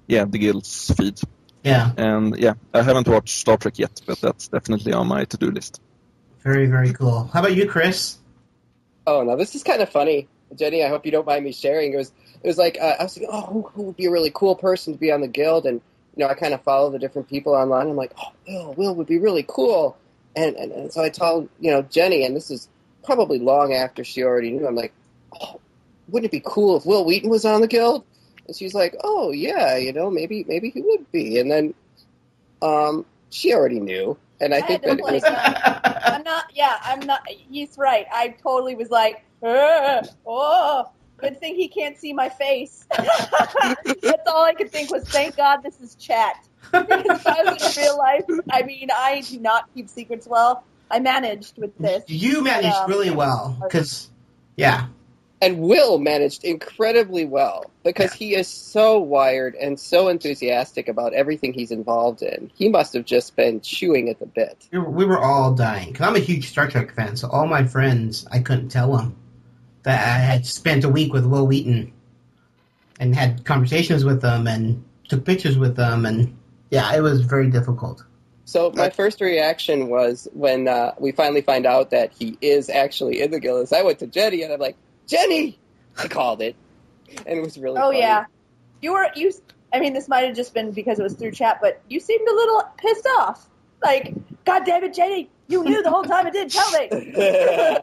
[0.08, 1.20] yeah, the guild's feed.
[1.62, 1.92] Yeah.
[1.96, 5.80] And yeah, I haven't watched Star Trek yet, but that's definitely on my to-do list.
[6.42, 7.28] Very very cool.
[7.32, 8.18] How about you, Chris?
[9.06, 10.84] Oh, now this is kind of funny, Jenny.
[10.84, 11.92] I hope you don't mind me sharing.
[11.92, 14.10] It was it was like uh, I was thinking, oh, who, who would be a
[14.10, 15.66] really cool person to be on the guild?
[15.66, 15.80] And
[16.16, 17.88] you know, I kind of follow the different people online.
[17.88, 19.96] I'm like, oh, Will, Will would be really cool.
[20.36, 22.68] And, and and so I told you know Jenny, and this is
[23.04, 24.66] probably long after she already knew.
[24.66, 24.92] I'm like,
[25.40, 25.60] oh,
[26.08, 28.04] wouldn't it be cool if Wil Wheaton was on the guild?
[28.48, 31.38] And she's like, oh yeah, you know, maybe maybe he would be.
[31.38, 31.74] And then
[32.60, 35.22] um, she already knew, and I, I think that it was.
[35.24, 36.50] I'm not.
[36.54, 37.20] Yeah, I'm not.
[37.28, 38.06] He's right.
[38.12, 42.86] I totally was like, "Uh, oh, good thing he can't see my face.
[42.96, 46.36] That's all I could think was, thank God this is chat.
[46.72, 50.64] Because if I was in real life, I mean, I do not keep secrets well.
[50.90, 52.04] I managed with this.
[52.08, 54.10] You managed Um, really well because
[54.56, 54.88] yeah.
[55.40, 61.52] And Will managed incredibly well because he is so wired and so enthusiastic about everything
[61.52, 62.50] he's involved in.
[62.56, 64.66] He must have just been chewing at the bit.
[64.72, 67.16] We were, we were all dying because I'm a huge Star Trek fan.
[67.16, 69.16] So all my friends, I couldn't tell them
[69.84, 71.92] that I had spent a week with Wil Wheaton
[72.98, 76.36] and had conversations with them and took pictures with them, and
[76.70, 78.04] yeah, it was very difficult.
[78.44, 83.20] So my first reaction was when uh, we finally find out that he is actually
[83.20, 83.62] in the guild.
[83.62, 84.76] Is I went to Jenny and I'm like,
[85.08, 85.58] Jenny,
[85.96, 86.54] I called it,
[87.26, 87.78] and it was really.
[87.78, 87.98] Oh funny.
[87.98, 88.26] yeah,
[88.80, 89.32] you were you.
[89.72, 92.26] I mean, this might have just been because it was through chat, but you seemed
[92.28, 93.48] a little pissed off.
[93.82, 96.88] Like, God damn it, Jenny, you knew the whole time and didn't tell me.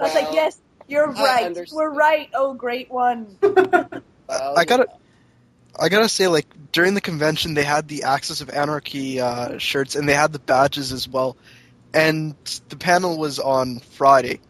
[0.00, 1.56] I was like, yes, you're right.
[1.72, 2.28] We're right.
[2.34, 3.36] Oh, great one.
[3.42, 4.88] I gotta,
[5.78, 9.96] I gotta say, like during the convention, they had the Axis of Anarchy uh, shirts
[9.96, 11.36] and they had the badges as well.
[11.92, 12.34] And
[12.68, 14.40] the panel was on Friday.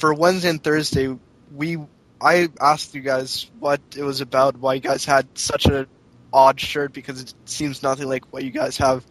[0.00, 1.14] For Wednesday and Thursday,
[1.54, 1.76] we
[2.20, 5.86] I asked you guys what it was about, why you guys had such an
[6.32, 9.04] odd shirt because it seems nothing like what you guys have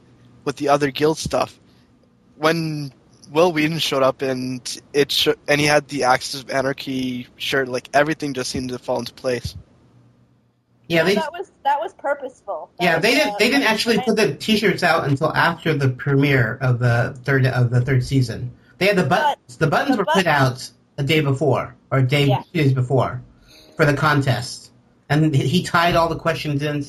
[0.46, 1.60] with the other guild stuff.
[2.38, 2.92] When
[3.32, 7.68] Wil Wheaton showed up and it sh- and he had the Axis of Anarchy shirt,
[7.68, 9.56] like everything just seemed to fall into place.
[10.88, 12.72] Yeah, they that was that was purposeful.
[12.80, 15.76] That yeah was, they didn't uh, they didn't actually put the T-shirts out until after
[15.76, 18.54] the premiere of the third of the third season.
[18.80, 19.58] They had the buttons.
[19.58, 22.44] The buttons were put out a day before or a day Yeah.
[22.44, 23.22] two days before
[23.76, 24.72] for the contest,
[25.08, 26.86] and he tied all the questions in.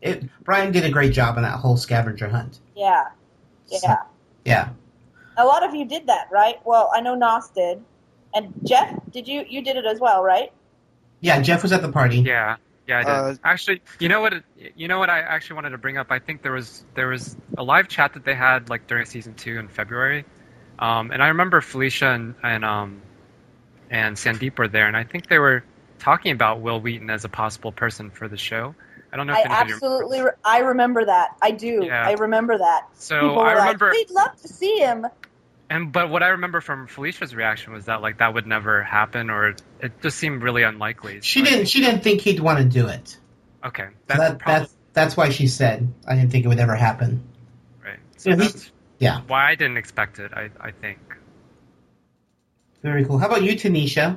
[0.00, 2.58] It, Brian did a great job on that whole scavenger hunt.
[2.74, 3.08] Yeah,
[3.66, 3.96] yeah.
[4.44, 4.68] Yeah.
[5.36, 6.56] A lot of you did that, right?
[6.64, 7.82] Well, I know Nos did,
[8.34, 9.44] and Jeff, did you?
[9.48, 10.52] You did it as well, right?
[11.20, 12.18] Yeah, Jeff was at the party.
[12.20, 13.10] Yeah, yeah, I did.
[13.10, 14.34] Uh, actually, you know what?
[14.76, 15.10] You know what?
[15.10, 16.08] I actually wanted to bring up.
[16.10, 19.34] I think there was there was a live chat that they had like during season
[19.34, 20.24] two in February,
[20.78, 23.02] um, and I remember Felicia and and um,
[23.92, 25.62] and Sandeep were there, and I think they were
[26.00, 28.74] talking about Wil Wheaton as a possible person for the show.
[29.12, 31.36] I don't know if I absolutely, re- I remember that.
[31.42, 31.84] I do.
[31.84, 32.04] Yeah.
[32.08, 32.88] I remember that.
[32.94, 35.06] So, People were I like, remember- We'd love to see him.
[35.70, 39.30] And but what I remember from Felicia's reaction was that like that would never happen,
[39.30, 41.20] or it just seemed really unlikely.
[41.22, 41.66] She didn't.
[41.66, 43.16] She didn't think he'd want to do it.
[43.64, 46.58] Okay, So that's that, probably that's that's why she said I didn't think it would
[46.58, 47.22] ever happen.
[47.82, 47.98] right.
[48.18, 49.20] So Yeah, that's yeah.
[49.26, 50.32] why I didn't expect it.
[50.34, 50.98] I I think.
[52.82, 53.18] Very cool.
[53.18, 54.16] How about you, Tanisha?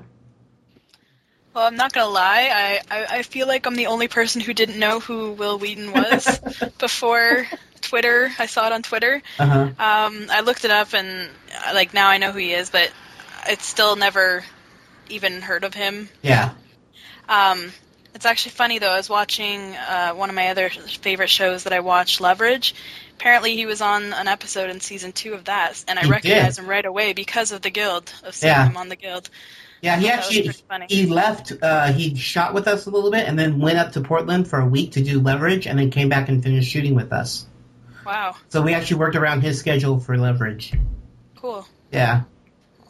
[1.53, 2.49] Well, I'm not gonna lie.
[2.53, 5.93] I, I, I feel like I'm the only person who didn't know who Wil Wheaton
[5.93, 6.39] was
[6.79, 7.47] before
[7.79, 8.31] Twitter.
[8.37, 9.21] I saw it on Twitter.
[9.39, 9.61] Uh huh.
[9.61, 11.29] Um, I looked it up and
[11.73, 12.91] like now I know who he is, but
[13.47, 14.43] it's still never
[15.09, 16.09] even heard of him.
[16.21, 16.53] Yeah.
[17.29, 17.71] Um,
[18.15, 18.89] it's actually funny though.
[18.91, 22.73] I was watching uh, one of my other favorite shows that I watched, Leverage.
[23.17, 26.55] Apparently, he was on an episode in season two of that, and I He recognized
[26.57, 26.63] did.
[26.63, 28.67] him right away because of the Guild of seeing Yeah.
[28.67, 29.29] him on the Guild.
[29.81, 30.49] Yeah, he actually
[30.89, 31.53] he left.
[31.61, 34.59] Uh, he shot with us a little bit, and then went up to Portland for
[34.59, 37.45] a week to do leverage, and then came back and finished shooting with us.
[38.05, 40.73] Wow, So we actually worked around his schedule for leverage.
[41.37, 41.67] cool.
[41.91, 42.23] Yeah,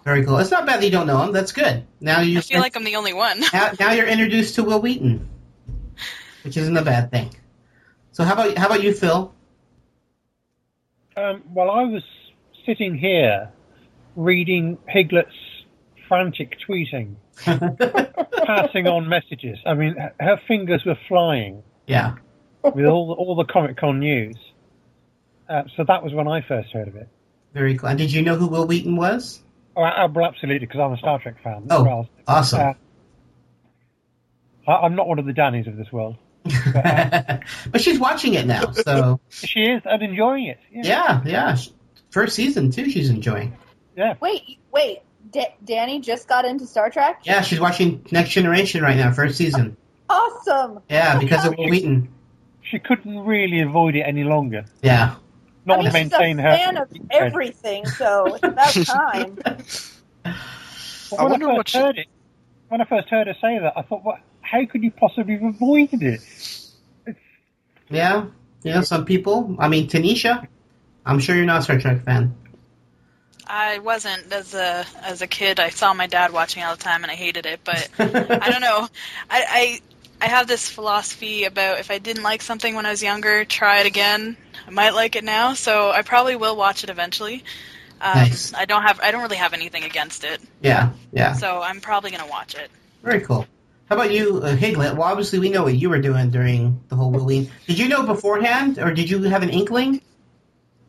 [0.05, 0.37] very cool.
[0.37, 1.33] It's not bad that you don't know him.
[1.33, 1.85] That's good.
[1.99, 3.39] Now you I feel like I'm the only one.
[3.53, 5.27] now, now you're introduced to Wil Wheaton,
[6.43, 7.31] which isn't a bad thing.
[8.11, 9.33] So how about how about you, Phil?
[11.17, 12.03] Um, well, I was
[12.65, 13.49] sitting here
[14.15, 15.33] reading Higlet's
[16.07, 17.15] frantic tweeting,
[18.45, 19.57] passing on messages.
[19.65, 22.15] I mean, her fingers were flying Yeah.
[22.63, 24.37] with all the, all the Comic Con news.
[25.49, 27.07] Uh, so that was when I first heard of it.
[27.53, 27.89] Very cool.
[27.89, 29.41] And did you know who Wil Wheaton was?
[29.75, 31.67] Oh, I- well, absolutely, because I'm a Star Trek fan.
[31.69, 32.59] Oh, Well, awesome.
[32.61, 32.73] uh,
[34.67, 36.15] I, I'm not one of the Dannies of this world.
[37.71, 40.59] But she's watching it now, so She is and enjoying it.
[40.71, 40.81] Yeah.
[40.85, 41.57] yeah, yeah.
[42.11, 43.57] First season too, she's enjoying.
[43.97, 44.13] Yeah.
[44.21, 44.99] Wait, wait.
[45.31, 47.21] D- Danny just got into Star Trek.
[47.23, 49.77] Yeah, she's watching Next Generation right now, first season.
[50.07, 50.81] Awesome.
[50.87, 52.09] Yeah, because of Wil Wheaton.
[52.61, 54.65] She couldn't really avoid it any longer.
[54.83, 55.15] Yeah.
[55.65, 56.57] Not I mean, to she's a her.
[56.57, 59.37] fan of everything, so it's about time.
[59.43, 62.07] But when I, first heard it,
[62.69, 64.19] when I first heard her say that, I thought, what?
[64.41, 66.21] How could you possibly have avoided it?
[67.89, 68.27] Yeah,
[68.63, 69.55] you know, some people.
[69.59, 70.47] I mean, Tanisha.
[71.05, 72.35] I'm sure you're not a Star Trek fan.
[73.47, 75.59] I wasn't as a as a kid.
[75.59, 77.59] I saw my dad watching all the time, and I hated it.
[77.63, 78.87] But I don't know.
[79.29, 79.79] I,
[80.21, 83.45] I I have this philosophy about if I didn't like something when I was younger,
[83.45, 84.37] try it again.
[84.67, 87.43] I might like it now, so I probably will watch it eventually.
[88.01, 88.53] Um, Nice.
[88.53, 91.33] I don't have I don't really have anything against it, Yeah, yeah.
[91.33, 92.69] so I'm probably gonna watch it.
[93.03, 93.47] Very cool.
[93.89, 94.95] How about you, uh, Higlet?
[94.95, 97.51] Well, obviously we know what you were doing during the whole Wil Wheaton.
[97.67, 100.01] Did you know beforehand, or did you have an inkling?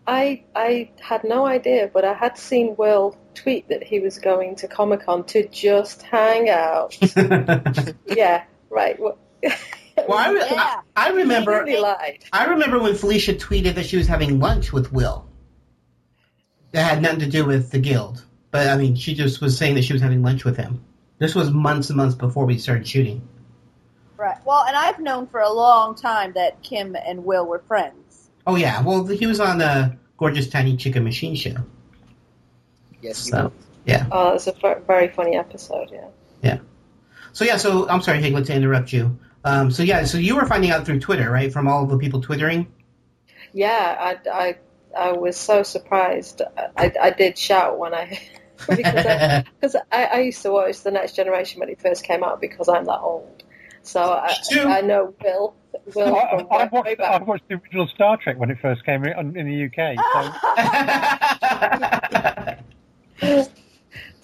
[0.06, 4.56] I I had no idea, but I had seen Will tweet that he was going
[4.56, 6.96] to Comic Con to just hang out.
[8.06, 8.44] yeah,
[8.76, 8.98] right.
[9.00, 9.18] Well,
[10.08, 11.64] Well, I, re- I, I remember.
[11.64, 12.18] He lied.
[12.30, 15.26] I remember when Felicia tweeted that she was having lunch with Will.
[16.72, 19.76] That had nothing to do with the guild, but I mean, she just was saying
[19.76, 20.84] that she was having lunch with him.
[21.18, 23.26] This was months and months before we started shooting.
[24.18, 24.36] Right.
[24.44, 28.28] Well, and I've known for a long time that Kim and Will were friends.
[28.46, 31.56] Oh yeah, well he was on the Gorgeous Tiny Chicken Machine show.
[33.00, 33.16] Yes.
[33.30, 33.52] So
[33.86, 34.52] yeah, Oh, it's a
[34.86, 35.88] very funny episode.
[35.90, 36.08] Yeah.
[36.42, 36.58] yeah.
[37.36, 39.18] So yeah, so I'm sorry, Higlet, to interrupt you.
[39.44, 41.52] Um, so yeah, so you were finding out through Twitter, right?
[41.52, 42.66] From all the people twittering.
[43.52, 44.56] Yeah, I, I,
[44.98, 46.40] I was so surprised.
[46.78, 48.18] I, I did shout when I
[48.66, 52.40] because I, I, I used to watch The Next Generation when it first came out
[52.40, 53.44] because I'm that old.
[53.82, 55.54] So I, I know Will
[55.94, 57.26] Will I, from I, way, watched, I back.
[57.26, 59.98] watched the original Star Trek when it first came in, in the UK.
[63.20, 63.56] So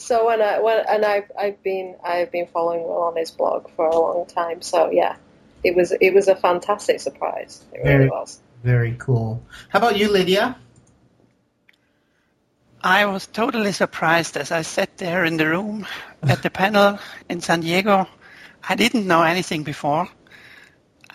[0.02, 3.70] So when I when and I've I've been I've been following Will on his blog
[3.76, 4.60] for a long time.
[4.60, 5.14] So yeah,
[5.62, 7.62] it was it was a fantastic surprise.
[7.72, 8.40] It really was.
[8.64, 9.44] very cool.
[9.68, 10.56] How about you, Lydia?
[12.82, 15.86] I was totally surprised as I sat there in the room
[16.24, 18.08] at the panel in San Diego.
[18.68, 20.08] I didn't know anything before.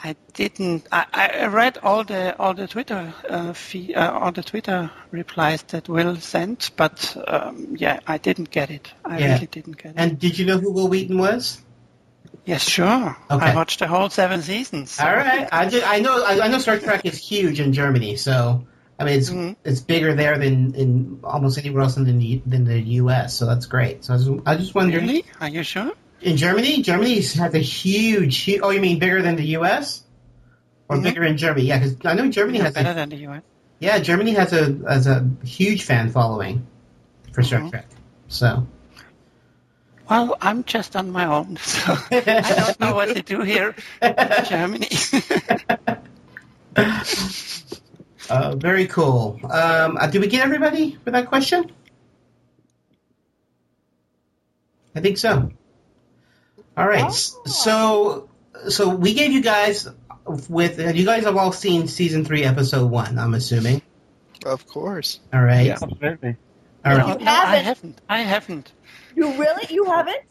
[0.04, 0.88] I didn't.
[0.92, 1.06] I,
[1.42, 5.90] I read all the all the Twitter uh, fee, uh, all the Twitter replies that
[5.90, 8.88] Wil sent, but um, yeah, I didn't get it.
[9.04, 9.34] I Yeah.
[9.34, 9.98] really didn't get it.
[9.98, 11.62] And did you know who Wil Wheaton was?
[12.46, 13.18] Yes, sure.
[13.32, 13.46] Okay.
[13.46, 15.00] I watched the whole seven seasons.
[15.00, 15.50] All right.
[15.52, 18.68] I just I know I, I know Star Trek is huge in Germany, so
[19.00, 19.54] I mean it's Mm-hmm.
[19.66, 23.36] it's bigger there than in almost anywhere else in the than the U.S.
[23.38, 24.06] So that's great.
[24.06, 25.02] So I was, I just wondered.
[25.02, 25.26] Really?
[25.42, 25.92] Are you sure?
[26.22, 28.60] In Germany, Germany has a huge, huge.
[28.64, 30.04] Oh, you mean bigger than the U.S.
[30.90, 31.04] or Mhm.
[31.04, 31.68] bigger in Germany?
[31.68, 33.44] Yeah, because I know Germany has better a than the US.
[33.80, 36.66] yeah Germany has a has a huge fan following
[37.34, 37.70] for Star Mhm.
[37.70, 37.86] Trek.
[38.30, 38.66] So
[40.10, 44.16] Well, I'm just on my own, so I don't know what to do here in
[44.50, 44.90] Germany.
[48.30, 49.40] uh, very cool.
[49.44, 51.72] Um, uh, did we get everybody for that question?
[54.96, 55.52] I think so.
[56.78, 57.06] All right.
[57.06, 58.30] s- So
[58.70, 59.88] so we gave you guys
[60.50, 63.18] with you guys have all seen season three, episode one.
[63.18, 63.82] I'm assuming.
[64.46, 65.20] Of course.
[65.34, 65.72] All right.
[65.72, 66.36] absolutely.
[66.86, 67.22] All no, right.
[67.22, 68.00] no, I haven't.
[68.08, 68.72] I haven't.
[69.16, 69.66] You really?
[69.74, 70.22] You haven't?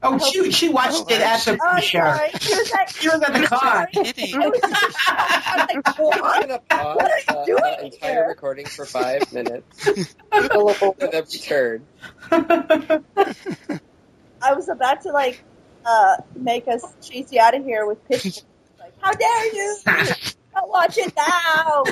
[0.00, 1.98] Oh, she she watched it at the Oh, show.
[1.98, 2.30] sorry.
[2.38, 3.86] She was at, She was at the con.
[3.96, 6.20] I was, like, what?
[6.22, 8.28] I'm gonna pause What are you uh, doing the entire here?
[8.28, 9.88] recording for five minutes.
[9.88, 10.50] and
[11.00, 11.84] then return.
[14.40, 15.42] I was about to like
[15.88, 18.44] uh, make us chase you out of here with pitchforks.
[18.78, 19.76] Like, how dare you?
[20.54, 21.82] Don't watch it now.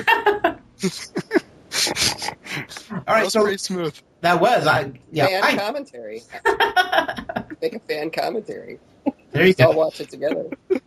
[2.92, 3.24] All right.
[3.24, 3.94] was So pretty smooth.
[4.20, 4.92] that was I.
[5.10, 5.26] Yeah.
[5.26, 6.22] fan I, commentary.
[7.60, 8.78] Make a fan commentary.
[9.32, 10.48] there you I'll watch it together.
[10.70, 10.78] Uh,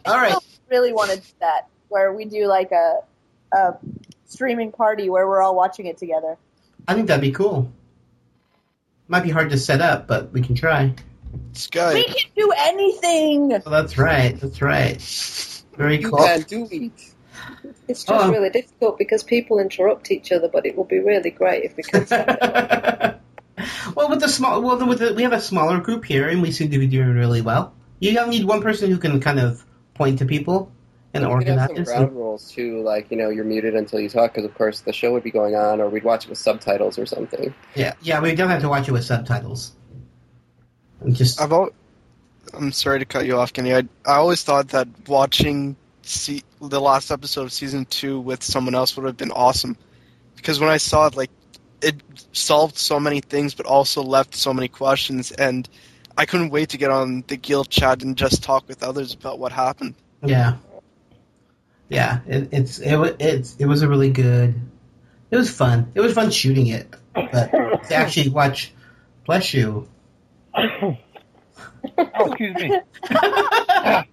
[0.04, 0.34] all right.
[0.68, 3.00] really want to do that, where we do like a,
[3.52, 3.74] a
[4.26, 6.36] streaming party where we're all watching it together.
[6.86, 7.72] I think that'd be cool.
[9.08, 10.94] Might be hard to set up, but we can try.
[11.52, 11.94] Skype.
[11.94, 13.52] We can do anything.
[13.64, 14.38] Oh, that's right.
[14.38, 15.00] That's right.
[15.76, 16.18] Very You cool.
[16.18, 16.92] can do it.
[17.86, 18.30] It's just Oh.
[18.30, 21.82] really difficult because people interrupt each other, but it would be really great if we
[21.82, 22.08] could.
[23.94, 26.50] well, with the small, well, with the, we have a smaller group here, and we
[26.52, 27.72] seem to be doing really well.
[28.00, 30.70] You don't need one person who can kind of point to people
[31.14, 34.08] and We could have some ground rules too, like you know you're muted until you
[34.08, 36.38] talk, because of course the show would be going on, or we'd watch it with
[36.38, 37.54] subtitles or something.
[37.74, 39.72] Yeah, yeah, we don't have to watch it with subtitles.
[41.00, 41.70] And just I've al-
[42.52, 43.74] I'm sorry to cut you off, Kenny.
[43.74, 48.74] I I always thought that watching see, the last episode of season two with someone
[48.74, 49.76] else would have been awesome,
[50.36, 51.30] because when I saw it, like
[51.80, 51.96] it
[52.32, 55.68] solved so many things, but also left so many questions, and
[56.16, 59.38] I couldn't wait to get on the guild chat and just talk with others about
[59.38, 59.94] what happened.
[60.24, 60.56] yeah,
[61.88, 62.20] yeah.
[62.26, 64.54] It, it's it it's it was a really good.
[65.30, 65.92] It was fun.
[65.94, 67.50] It was fun shooting it, but
[67.88, 68.72] to actually watch.
[69.26, 69.88] Bless you.
[70.54, 70.96] Oh,
[72.26, 72.80] excuse me.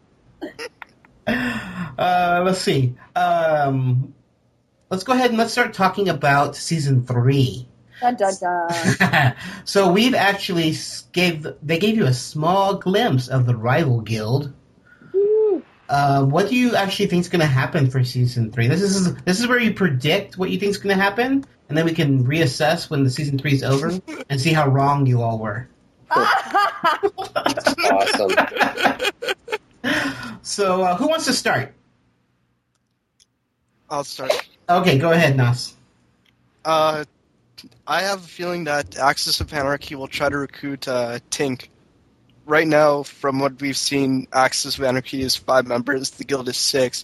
[1.97, 2.95] Uh, let's see.
[3.15, 4.13] Um,
[4.89, 7.67] let's go ahead and let's start talking about season three.
[8.01, 9.35] Dun dun dun.
[9.65, 10.73] so we've actually
[11.13, 14.53] gave they gave you a small glimpse of the rival guild.
[15.87, 18.67] Uh, what do you actually think is going to happen for season three?
[18.67, 21.77] This is this is where you predict what you think is going to happen, and
[21.77, 23.91] then we can reassess when the season three is over
[24.29, 25.67] and see how wrong you all were.
[27.91, 28.31] Awesome.
[30.45, 31.73] So, uh, who wants to start?
[33.89, 34.31] I'll start.
[34.69, 35.73] Okay, go ahead, Nas.
[36.63, 37.03] Uh,
[37.87, 41.69] I have a feeling that Axis of Anarchy will try to recruit uh, Tink.
[42.45, 46.58] Right now, from what we've seen, Axis of Anarchy is five members, the guild is
[46.58, 47.03] six,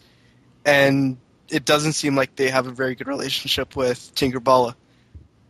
[0.65, 1.18] and
[1.49, 4.76] it doesn't seem like they have a very good relationship with Tinkerballa.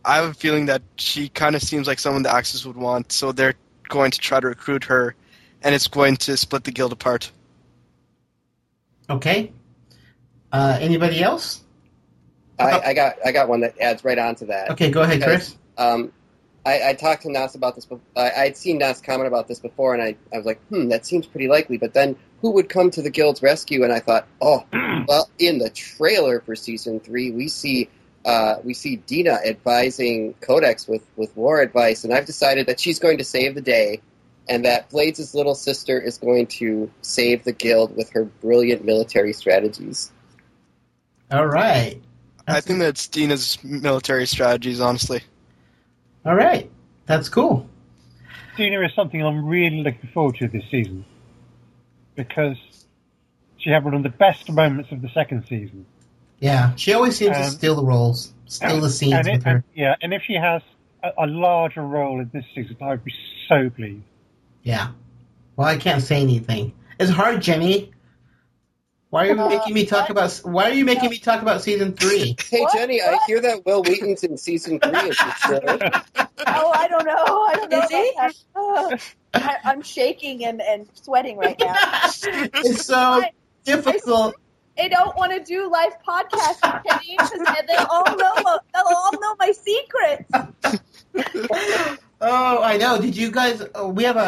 [0.04, 3.12] I have a feeling that she kind of seems like someone the Axis would want,
[3.12, 3.54] so they're
[3.88, 5.14] going to try to recruit her,
[5.62, 7.30] and it's going to split the guild apart.
[9.10, 9.52] Okay.
[10.50, 11.60] Uh, anybody else?
[12.58, 14.70] I, I got I got one that adds right on to that.
[14.70, 15.56] Okay, go ahead, Because, Chris.
[15.76, 16.12] Um,
[16.64, 17.86] I, I talked to Nas about this.
[17.86, 20.88] bef- I, I'd seen Nas comment about this before, and I, I was like, hmm,
[20.88, 21.76] that seems pretty likely.
[21.78, 23.82] But then, who would come to the guild's rescue?
[23.84, 24.64] And I thought, oh,
[25.08, 27.88] well, in the trailer for season three, we see
[28.24, 33.00] uh, we see Dina advising Codex with with war advice, and I've decided that she's
[33.00, 34.00] going to save the day.
[34.48, 39.32] and that Bladezz' little sister is going to save the guild with her brilliant military
[39.32, 40.10] strategies.
[41.30, 42.00] All right.
[42.46, 45.22] I think that's Dina's military strategies, honestly.
[46.24, 46.70] All right.
[47.06, 47.68] That's cool.
[48.56, 51.04] Dina is something I'm really looking forward to this season
[52.14, 52.56] because
[53.58, 55.86] she had one of the best moments of the second season.
[56.40, 59.44] Yeah, she always seems to Um, steal the roles, steal the scenes and it- with
[59.44, 59.50] her.
[59.56, 60.60] and- yeah, and if she has
[61.02, 63.14] a, a larger role in this season, I would be
[63.48, 64.02] so pleased.
[64.62, 64.88] Yeah.
[65.56, 66.72] Well, I can't say anything.
[66.98, 67.91] It's hard, Jenny.
[69.12, 70.32] Why are you Uh, making me talk about?
[70.42, 72.34] Why are you making me talk about season three?
[72.50, 76.26] Hey Jenny, I hear that Wil Wheaton's in season three of the show.
[76.46, 77.12] Oh, I don't know.
[77.14, 77.78] I don't know.
[77.82, 78.12] Is he?
[78.16, 78.98] about that.
[79.34, 81.74] Uh, I, I'm shaking and, and sweating right now.
[82.24, 83.22] It's so
[83.64, 84.34] difficult.
[84.78, 88.58] I don't want to do live podcasting, Kenny, because they'll all know.
[88.72, 90.30] They'll all know my secrets.
[92.20, 92.98] Oh, I know.
[92.98, 93.62] Did you guys?
[93.74, 94.20] Oh, we have a,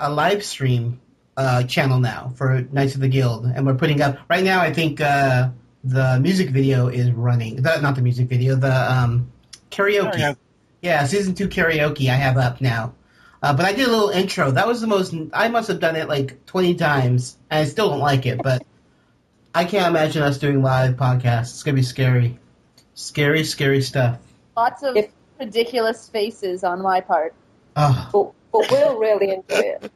[0.00, 1.00] a, a live stream
[1.36, 4.60] uh, channel now for Knights of the Guild, and we're putting up right now.
[4.60, 5.50] I think uh,
[5.84, 7.56] the music video is running.
[7.56, 8.56] The, not the music video.
[8.56, 9.32] The um,
[9.70, 10.12] karaoke.
[10.12, 10.36] Karaoke.
[10.82, 12.08] Yeah, season two karaoke.
[12.08, 12.94] I have up now.
[13.42, 14.50] Uh, but I did a little intro.
[14.50, 15.14] That was the most.
[15.32, 18.42] I must have done it like twenty times, and I still don't like it.
[18.42, 18.64] But
[19.54, 21.52] I can't imagine us doing live podcasts.
[21.52, 22.38] It's gonna be scary,
[22.94, 24.18] scary, scary stuff.
[24.56, 24.96] Lots of
[25.38, 27.34] ridiculous faces on my part.
[27.76, 28.08] Oh.
[28.12, 29.92] But, but we'll really enjoy it.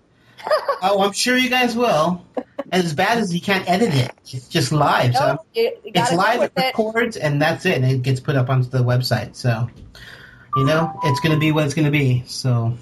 [0.87, 2.23] Oh, I'm sure you guys will.
[2.71, 5.15] And as bad as you can't edit it, it's just live.
[5.17, 6.61] So No, you, you it's live, it it.
[6.61, 7.77] records, and that's it.
[7.77, 9.35] And it gets put up onto the website.
[9.35, 9.71] So,
[10.57, 12.25] you know, it's going to be what it's going to be.
[12.27, 12.77] So,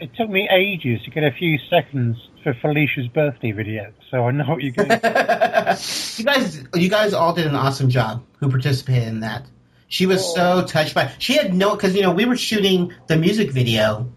[0.00, 4.30] It took me ages to get a few seconds for Felicia's birthday video, so I
[4.30, 5.78] know what you're going to
[6.16, 8.24] you guys, you guys all did an awesome job.
[8.40, 9.44] Who participated in that?
[9.88, 11.10] She was so touched by.
[11.18, 14.10] She had no because you know we were shooting the music video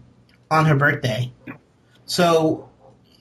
[0.50, 1.30] on her birthday,
[2.06, 2.68] so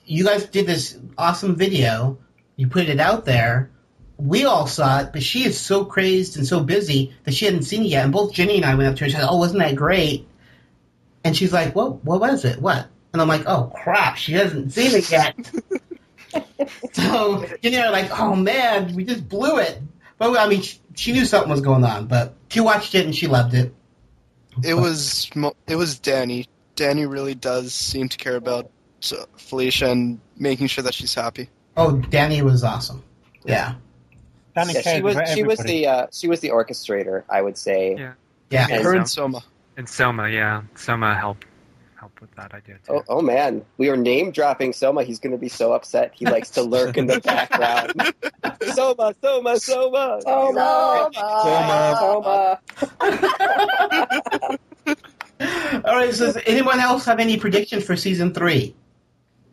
[0.08, 2.18] you guys did this awesome video.
[2.56, 3.70] You put it out there.
[4.18, 7.64] We all saw it, but she is so crazed and so busy that she hadn't
[7.64, 8.04] seen it yet.
[8.04, 10.28] And both Jenny and I went up to her and said, "Oh, wasn't that great?"
[11.24, 12.04] And she's like, "What?
[12.04, 12.60] What was it?
[12.60, 15.36] What?" And I'm like, "Oh crap, she hasn't seen it yet."
[16.94, 19.80] so Jenny and I were like, "Oh man, we just blew it."
[20.18, 23.16] But I mean, she, she knew something was going on, but she watched it and
[23.16, 23.76] she loved it.
[24.64, 25.30] It was
[25.68, 26.48] it was Danny.
[26.76, 28.72] Danny really does seem to care about
[29.38, 31.50] Felicia and making sure that she's happy.
[31.76, 33.04] Oh, Danny was awesome.
[33.46, 33.76] Yeah.
[34.56, 37.42] Danny Yeah, she cares was about she was the uh, she was the orchestrator, I
[37.42, 37.96] would say.
[37.98, 38.14] Yeah.
[38.50, 38.68] Yeah.
[38.70, 39.44] And, Her and Soma.
[39.76, 41.46] And Soma, yeah, Soma helped
[42.00, 42.94] help with that idea too.
[42.94, 45.04] oh, oh man, we are name dropping Soma.
[45.04, 46.14] He's going to be so upset.
[46.16, 47.94] He likes to lurk in the background.
[48.74, 50.20] Soma, Soma, Soma.
[50.24, 51.10] Soma.
[51.14, 51.98] Soma.
[52.00, 52.60] Soma.
[55.86, 56.14] All right.
[56.14, 58.74] So, does anyone else have any predictions for season three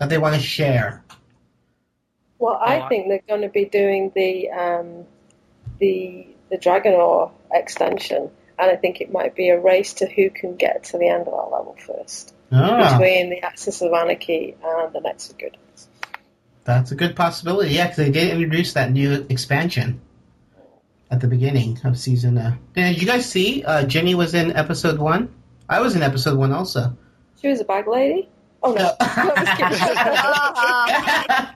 [0.05, 1.03] that they want to share?
[2.39, 5.05] Well, Oh, I I- think they're going to be doing the um,
[5.81, 10.57] the the Dragonor extension, and I think it might be a race to who can
[10.57, 14.93] get to the end of that level first Ah, between the Axis of Anarchy and
[14.93, 15.57] the Knights of Good.
[16.65, 17.75] that's a good possibility.
[17.75, 20.01] Yeah, because they did introduce that new expansion
[21.11, 22.37] at the beginning of season.
[22.37, 23.65] Uh, did you guys see?
[23.65, 25.33] Uh, Jenny was in episode one.
[25.69, 26.97] I was in episode one also.
[27.41, 28.29] She was a bag lady.
[28.67, 28.95] Oh no,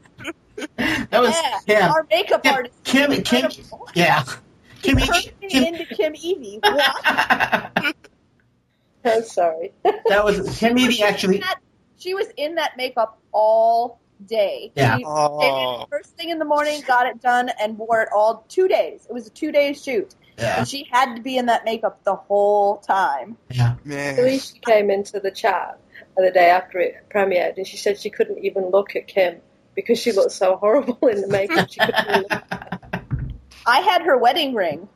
[1.11, 1.35] That was
[1.67, 1.91] yeah, yeah.
[1.91, 2.75] our makeup artist.
[2.85, 3.51] Kim, Kim,
[3.95, 4.25] yeah.
[4.83, 6.59] Kim, turned me Kim, into Kim Evey.
[6.63, 7.95] What?
[9.05, 9.73] I'm sorry.
[9.85, 11.39] that was Kim Evey actually.
[11.39, 11.61] That-
[11.99, 14.71] she was in that makeup all day.
[14.77, 14.99] Yeah.
[14.99, 15.87] She Oh.
[15.91, 19.05] first thing in the morning, got it done, and wore it all two days.
[19.09, 20.15] It was a two day shoot.
[20.39, 20.59] Yeah.
[20.59, 23.37] And she had to be in that makeup the whole time.
[23.51, 23.75] Yeah.
[23.85, 24.15] Man.
[24.15, 25.81] Felicia came into the chat
[26.17, 29.41] the day after it premiered, and she said she couldn't even look at Kim
[29.75, 31.71] because she looked so horrible in the makeup.
[31.71, 32.43] She couldn't look
[33.67, 34.89] I had her wedding ring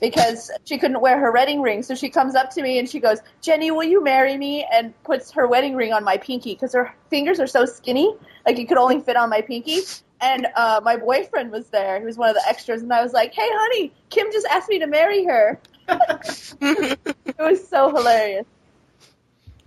[0.00, 1.82] because she couldn't wear her wedding ring.
[1.82, 4.66] So she comes up to me and she goes, Jenny, will you marry me?
[4.72, 8.58] And puts her wedding ring on my pinky because her fingers are so skinny, like
[8.58, 9.80] it could only fit on my pinky.
[10.20, 11.98] And uh, my boyfriend was there.
[11.98, 12.82] He was one of the extras.
[12.82, 15.60] And I was like, hey, honey, Kim just asked me to marry her.
[15.88, 18.46] it was so hilarious.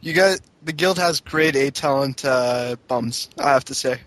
[0.02, 3.30] You guys, the guild has grade A talent uh, bums.
[3.38, 4.00] I have to say.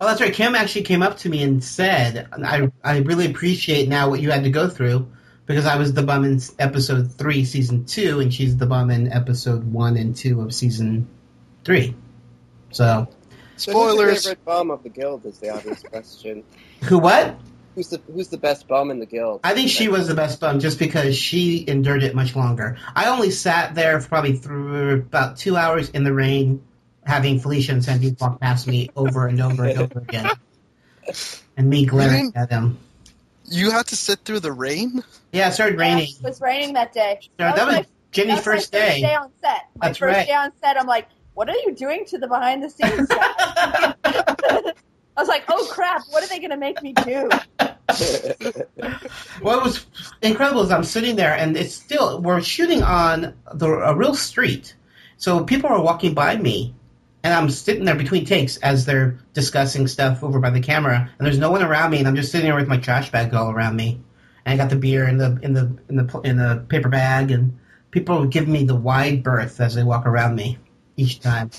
[0.00, 0.32] Oh, that's right.
[0.32, 4.30] Kim actually came up to me and said, "I I really appreciate now what you
[4.30, 5.08] had to go through
[5.46, 9.12] because I was the bum in episode three, season two, and she's the bum in
[9.12, 11.06] episode one and two of season
[11.64, 11.94] three.
[12.70, 13.08] So,
[13.56, 14.24] So who's the Spoilers.
[14.24, 16.44] favorite bum of the guild is the obvious question.
[16.84, 17.38] who what?
[17.74, 19.40] Who's the who's the best bum in the guild?
[19.44, 22.78] I think she was the best bum just because she endured it much longer.
[22.94, 26.62] I only sat there for probably through about two hours in the rain,
[27.04, 30.30] having Felicia and Sandy walk past me over and over and over again,
[31.56, 32.78] and me glaring at them.
[33.44, 35.02] You had to sit through the rain?
[35.32, 36.08] Yeah, it started raining.
[36.08, 37.20] It was raining that day.
[37.36, 39.00] that was my- Jenny's that was my first day.
[39.00, 39.68] day on set.
[39.76, 40.26] My That's first right.
[40.26, 44.74] day on set, I'm like, what are you doing to the behind the scenes guys?
[45.20, 47.28] I was like, oh crap, what are they going to make me do?
[49.42, 49.84] What was
[50.22, 54.74] incredible is I'm sitting there and it's still we're shooting on the a real street,
[55.18, 56.74] so people are walking by me,
[57.22, 61.26] and I'm sitting there between takes as they're discussing stuff over by the camera, and
[61.26, 63.50] there's no one around me, and I'm just sitting there with my trash bag all
[63.50, 64.00] around me,
[64.46, 67.30] and I got the beer in the in the in the in the paper bag,
[67.30, 67.58] and
[67.90, 70.56] people are giving me the wide berth as they walk around me
[70.96, 71.50] each time.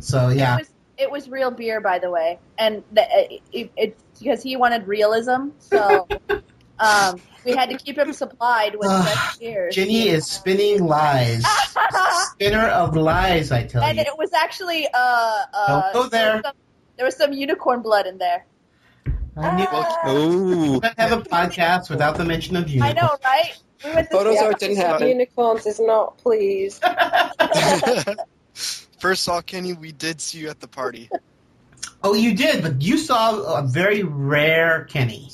[0.00, 3.72] So yeah, It was it was real beer, by the way, and the, it, it,
[3.76, 6.06] it's because he wanted realism, so
[6.78, 9.74] um, we had to keep him supplied with fresh beers.
[9.74, 11.44] Jenny is spinning lies,
[12.32, 13.50] spinner of lies.
[13.50, 14.00] I tell and you.
[14.00, 16.24] And it was actually uh, uh, Don't go there.
[16.24, 16.56] There was, some,
[16.96, 18.46] there was some unicorn blood in there.
[19.36, 19.66] I knew.
[19.70, 20.80] Oh.
[20.80, 22.82] Can't have a podcast without the mention of you.
[22.82, 23.52] I know, right?
[23.84, 25.08] We went to Photos see- art didn't happen.
[25.08, 26.82] Unicorns is not pleased.
[29.04, 31.10] First saw Kenny, we did see you at the party.
[32.02, 35.30] Oh, you did, but you saw a very rare Kenny.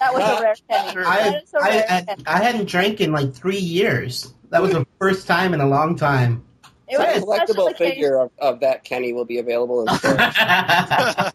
[0.00, 1.06] That was a rare Kenny.
[1.06, 2.22] I, That is a I, rare I, Kenny.
[2.26, 4.34] I hadn't drank in like three years.
[4.50, 6.44] That was the first time in a long time.
[6.88, 10.18] It was a a collectible figure of, of that Kenny will be available in store.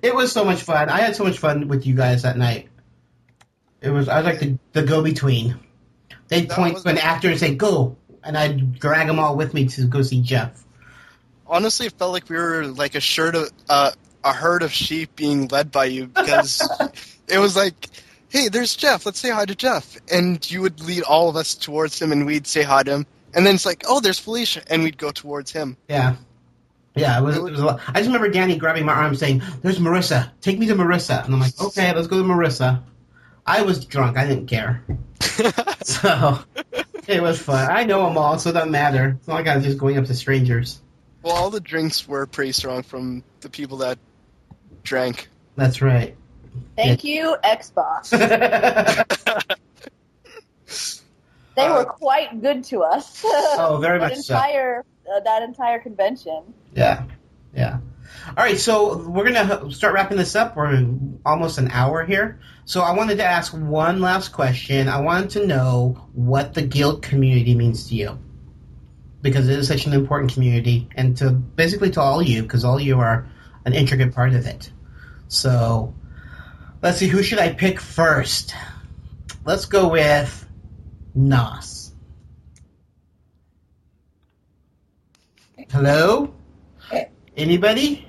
[0.00, 0.88] It was so much fun.
[0.90, 2.68] I had so much fun with you guys that night.
[3.80, 5.58] It was I was like the, the go between.
[6.28, 9.66] They'd point to an actor and say "go," and I'd drag them all with me
[9.66, 10.64] to go see Jeff.
[11.48, 13.92] Honestly, it felt like we were like a shirt of uh,
[14.24, 16.62] a herd of sheep being led by you because
[17.28, 17.88] it was like,
[18.28, 19.06] "Hey, there's Jeff.
[19.06, 22.26] Let's say hi to Jeff," and you would lead all of us towards him, and
[22.26, 23.06] we'd say hi to him.
[23.34, 25.76] And then it's like, "Oh, there's Felicia," and we'd go towards him.
[25.88, 26.16] Yeah.
[26.98, 27.80] Yeah, it was, it was a lot.
[27.86, 30.30] I just remember Danny grabbing my arm saying, There's Marissa.
[30.40, 31.24] Take me to Marissa.
[31.24, 32.82] And I'm like, Okay, let's go to Marissa.
[33.46, 34.18] I was drunk.
[34.18, 34.84] I didn't care.
[35.82, 36.40] so
[37.06, 37.70] it was fun.
[37.70, 39.16] I know them all, so it doesn't matter.
[39.18, 40.80] It's not like I was just going up to strangers.
[41.22, 43.98] Well, all the drinks were pretty strong from the people that
[44.82, 45.28] drank.
[45.56, 46.16] That's right.
[46.76, 48.10] Thank you, Xbox.
[51.56, 53.22] they Uh, were quite good to us.
[53.24, 54.34] Oh, very that much so.
[54.34, 56.54] entire uh, that entire convention.
[56.74, 57.04] Yeah.
[57.54, 57.78] Yeah.
[58.28, 60.56] All right, so we're going to start wrapping this up.
[60.56, 60.86] We're
[61.24, 62.40] almost an hour here.
[62.64, 64.88] So I wanted to ask one last question.
[64.88, 68.18] I wanted to know what the guild community means to you.
[69.20, 72.78] Because it is such an important community, and to basically to all you, because all
[72.78, 73.28] you are
[73.64, 74.70] an intricate part of it.
[75.26, 75.94] So
[76.82, 78.54] let's see, who should I pick first?
[79.44, 80.46] Let's go with
[81.14, 81.92] Nos.
[85.70, 86.32] Hello?
[87.36, 88.08] Anybody?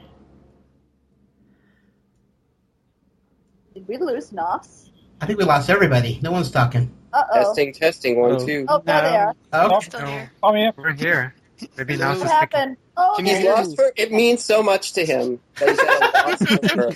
[3.73, 4.89] Did we lose Nos?
[5.21, 6.19] I think we lost everybody.
[6.21, 6.95] No one's talking.
[7.13, 7.43] Uh oh.
[7.43, 8.65] Testing, testing, one, two.
[8.67, 9.35] Oh, there they are.
[9.53, 10.73] Oh, I'm here.
[10.77, 11.33] We're here.
[11.77, 12.13] Maybe Hello.
[12.13, 12.77] now What happened?
[12.95, 13.75] Oh, He's lost is.
[13.75, 16.91] for, it means so much to him that he's at a loss for her.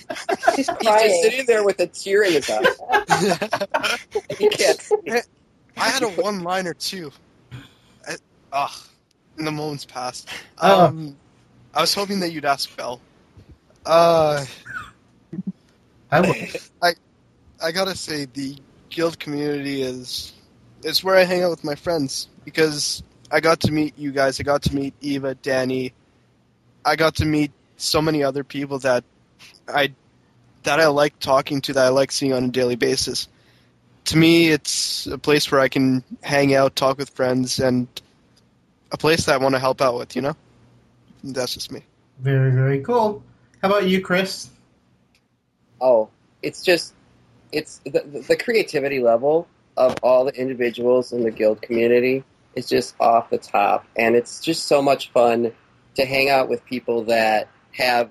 [0.55, 3.97] He's He's just sitting there with a tear in his eye.
[4.38, 4.95] he can't see.
[5.78, 7.11] I had a one-liner too.
[8.07, 8.16] I,
[8.51, 8.72] ugh,
[9.38, 10.30] in the moments past.
[10.61, 10.86] Oh.
[10.88, 11.16] Um,
[11.74, 13.01] I was hoping that you'd ask Bell.
[13.86, 14.45] Uh,
[16.11, 16.36] I will.
[16.82, 16.93] I,
[17.64, 18.55] I gotta say the
[18.94, 20.32] guild community is,
[20.84, 24.39] it's where I hang out with my friends because I got to meet you guys.
[24.39, 25.94] I got to meet Eva, Danny.
[26.86, 29.04] I got to meet so many other people that
[29.68, 29.94] I,
[30.64, 33.28] that I like talking to, that I like seeing on a daily basis.
[34.06, 37.88] To me, it's a place where I can hang out, talk with friends, and
[38.91, 40.16] a place that I want to help out with.
[40.16, 40.36] You know,
[41.24, 41.84] that's just me.
[42.20, 43.24] Very, very cool.
[43.62, 44.50] How about you, Chris?
[45.82, 46.10] Oh,
[46.41, 46.93] it's just,
[47.54, 49.47] it's the, the, creativity level
[49.78, 52.24] of all the individuals in the guild community
[52.56, 53.86] is just off the top.
[53.95, 55.54] And it's just so much fun
[55.95, 58.10] to hang out with people that have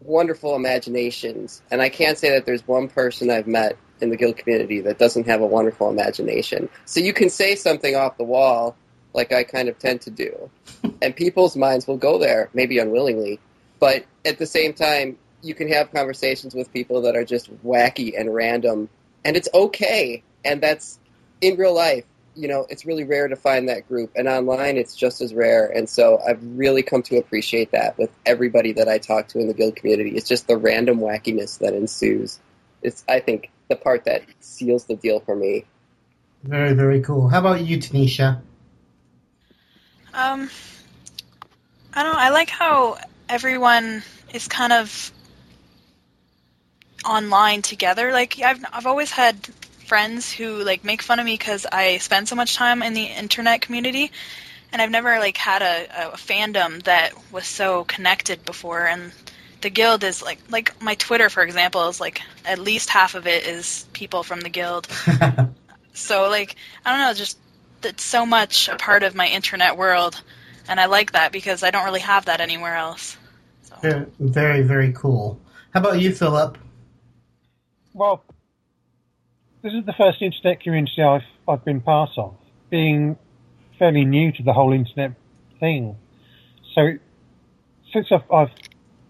[0.00, 1.62] wonderful imaginations.
[1.70, 4.98] And I can't say that there's one person I've met in the guild community that
[4.98, 6.68] doesn't have a wonderful imagination.
[6.84, 8.76] So you can say something off the wall,
[9.12, 10.50] like I kind of tend to do,
[11.00, 13.40] and people's minds will go there, maybe unwillingly.
[13.78, 18.18] But at the same time, you can have conversations with people that are just wacky
[18.18, 18.88] and random,
[19.24, 20.22] and it's okay.
[20.44, 20.98] And that's
[21.40, 22.04] in real life.
[22.34, 25.66] You know, it's really rare to find that group, and online it's just as rare.
[25.66, 29.46] And so I've really come to appreciate that with everybody that I talk to in
[29.46, 30.16] the guild community.
[30.16, 32.40] It's just the random wackiness that ensues.
[32.82, 35.64] It's, I think, the part that seals the deal for me.
[36.42, 37.28] Very, very cool.
[37.28, 38.42] How about you, Tanisha?
[40.12, 40.50] Um,
[41.94, 42.18] I don't know.
[42.18, 45.12] I like how everyone is kind of
[47.04, 48.12] online together.
[48.12, 49.36] Like I've I've always had
[49.86, 53.04] friends who like make fun of me because I spend so much time in the
[53.04, 54.10] internet community,
[54.72, 58.86] and I've never like had a, a fandom that was so connected before.
[58.86, 59.12] And
[59.60, 63.26] the guild is like like my Twitter, for example, is like at least half of
[63.26, 64.88] it is people from the guild.
[65.94, 67.38] so like I don't know, just
[67.82, 70.20] it's so much a part of my internet world,
[70.68, 73.16] and I like that because I don't really have that anywhere else.
[73.82, 75.38] Very, very, very cool.
[75.72, 76.56] How about you, Philip?
[77.94, 78.24] Well,
[79.62, 82.34] this is the first internet community I've I've been part of,
[82.68, 83.16] being
[83.78, 85.12] fairly new to the whole internet
[85.60, 85.96] thing.
[86.74, 86.94] So
[87.92, 88.50] since I've, I've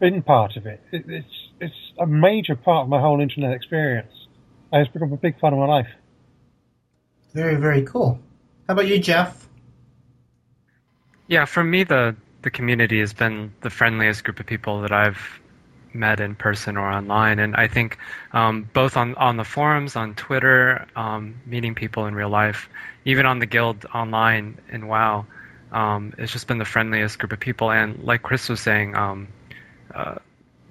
[0.01, 4.13] been part of it, it, it's it's a major part of my whole internet experience.
[4.71, 5.89] And it's become a big part of my life.
[7.33, 8.19] Very, very cool.
[8.67, 9.49] How about you, Jeff?
[11.27, 15.41] Yeah, for me, the the community has been the friendliest group of people that I've
[15.95, 17.99] met in person or online, and I think
[18.33, 22.69] um, both on on the forums, on Twitter, um, meeting people in real life,
[23.05, 25.27] even on the guild online in WoW,
[25.73, 29.29] um, it's just been the friendliest group of people, and like Chris was saying, um,
[29.95, 30.17] uh,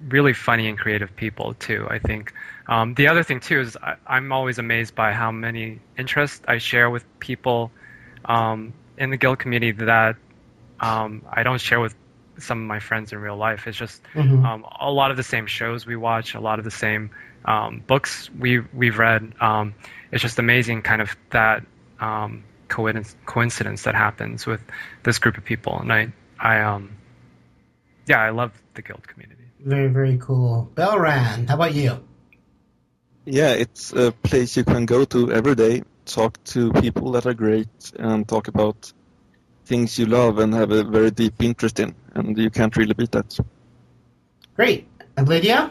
[0.08, 1.86] really funny and creative people too.
[1.88, 2.32] I think
[2.66, 6.58] um, the other thing too is I, I'm always amazed by how many interests I
[6.58, 7.70] share with people
[8.24, 10.16] um, in the guild community that
[10.80, 11.94] I don't share with
[12.38, 13.66] some of my friends in real life.
[13.66, 14.44] It's just Mhm.
[14.44, 17.10] um, a lot of the same shows we watch, a lot of the same
[17.44, 19.32] um, books we we've read.
[19.40, 19.74] Um,
[20.10, 21.64] it's just amazing, kind of that
[22.00, 24.60] um, coincidence coincidence that happens with
[25.02, 26.96] this group of people, and I I um
[28.06, 29.44] yeah I love the guild community.
[29.60, 30.70] Very, very cool.
[30.74, 32.02] Belran, how about you?
[33.24, 37.32] Yeah, it's a place you can go to every day, talk to people that are
[37.32, 37.68] great,
[37.98, 38.92] and talk about
[39.64, 43.12] things you love and have a very deep interest in, and you can't really beat
[43.12, 43.38] that.
[44.56, 44.86] Great.
[45.16, 45.70] And Lydia?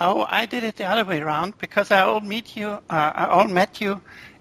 [0.00, 2.68] Oh, I did it the other way around because I all meet you.
[2.68, 4.00] Uh, I all met you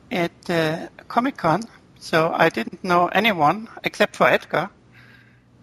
[0.09, 1.62] at uh, Comic Con,
[1.99, 4.70] so I didn't know anyone except for Edgar.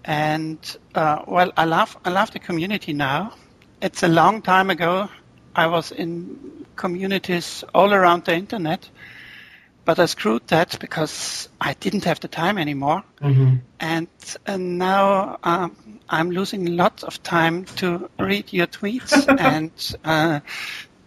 [0.05, 0.59] And
[0.95, 3.35] uh, well, I love I love the community now.
[3.83, 5.09] It's a long time ago.
[5.55, 8.89] I was in communities all around the internet,
[9.89, 13.05] but I screwed that because I didn't have the time anymore.
[13.23, 13.55] Mm-hmm.
[13.81, 14.09] And,
[14.45, 19.73] and now um, I'm losing lots of time to read your tweets and
[20.05, 20.41] uh,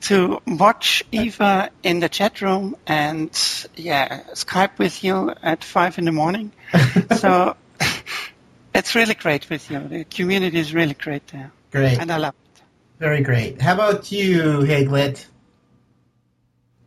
[0.07, 3.29] to watch Eva in the chat room and
[3.75, 6.51] yeah, Skype with you at five in the morning.
[7.17, 7.55] so
[8.73, 9.79] it's really great with you.
[9.79, 11.51] The community is really great there.
[11.69, 11.99] Great.
[11.99, 12.61] And I love it.
[12.97, 13.61] Very great.
[13.61, 15.27] How about you, Haglet?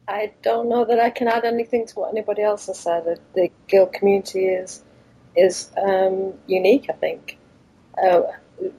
[0.08, 3.04] I don't know that I can add anything to what anybody else has said.
[3.06, 3.18] The-
[3.68, 4.82] guild community is
[5.36, 6.86] is um, unique.
[6.90, 7.38] I think.
[8.02, 8.22] Uh,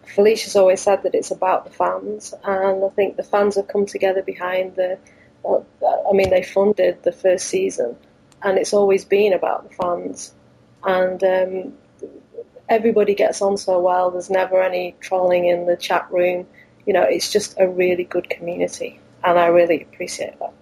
[0.06, 3.88] Felicia's always said that it's about the fans, and I think the fans have come
[3.88, 5.00] together behind the.
[5.44, 5.68] Well,
[6.10, 7.98] I mean, they funded the first season,
[8.44, 10.34] and it's always been about the fans,
[10.84, 11.74] and um,
[12.70, 14.12] everybody gets on so well.
[14.12, 16.48] There's never any trolling in the chat room.
[16.88, 20.55] You know, it's just a really good community, and I really appreciate that.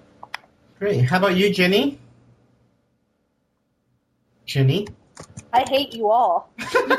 [0.83, 1.05] Great.
[1.05, 1.97] How about you, Jenny?
[4.45, 4.85] Jenny?
[5.53, 6.49] I hate you all.
[6.59, 6.89] I don't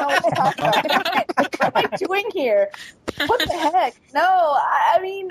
[0.00, 2.68] know what, what am I doing here?
[3.26, 3.94] What the heck?
[4.12, 5.28] No, I, I mean,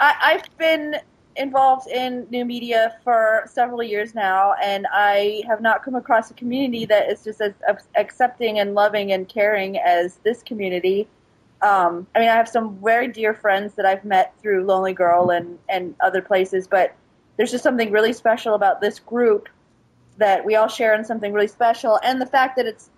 [0.00, 0.96] I, I've been
[1.36, 6.34] involved in new media for several years now, and I have not come across a
[6.34, 7.54] community that is just as
[7.96, 11.08] accepting and loving and caring as this community.
[11.62, 15.30] Um, I mean, I have some very dear friends that I've met through Lonely Girl
[15.30, 16.94] and, and other places, but
[17.36, 19.48] there's just something really special about this group
[20.16, 22.90] that we all share in something really special, and the fact that it's.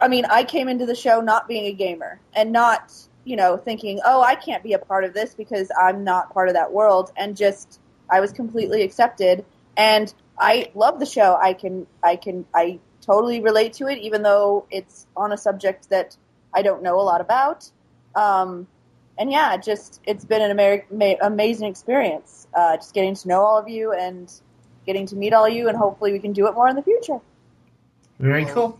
[0.00, 3.56] I mean, I came into the show not being a gamer and not, you know,
[3.56, 6.72] thinking, oh, I can't be a part of this because I'm not part of that
[6.72, 9.44] world, and just I was completely accepted,
[9.76, 11.38] and I love the show.
[11.40, 15.90] I can, I can, I totally relate to it, even though it's on a subject
[15.90, 16.16] that
[16.54, 17.70] I don't know a lot about.
[18.14, 18.66] Um,
[19.18, 22.46] and yeah, just it's been an Ameri- ma- amazing experience.
[22.54, 24.32] Uh, just getting to know all of you and
[24.86, 26.82] getting to meet all of you, and hopefully we can do it more in the
[26.82, 27.20] future.
[28.18, 28.78] Very cool.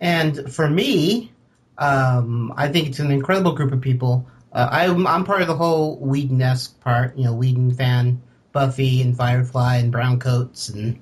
[0.00, 1.32] And for me,
[1.76, 4.26] um, I think it's an incredible group of people.
[4.52, 9.16] Uh, I'm, I'm part of the whole Whedon-esque part, you know, Whedon fan, Buffy and
[9.16, 11.00] Firefly and Browncoats and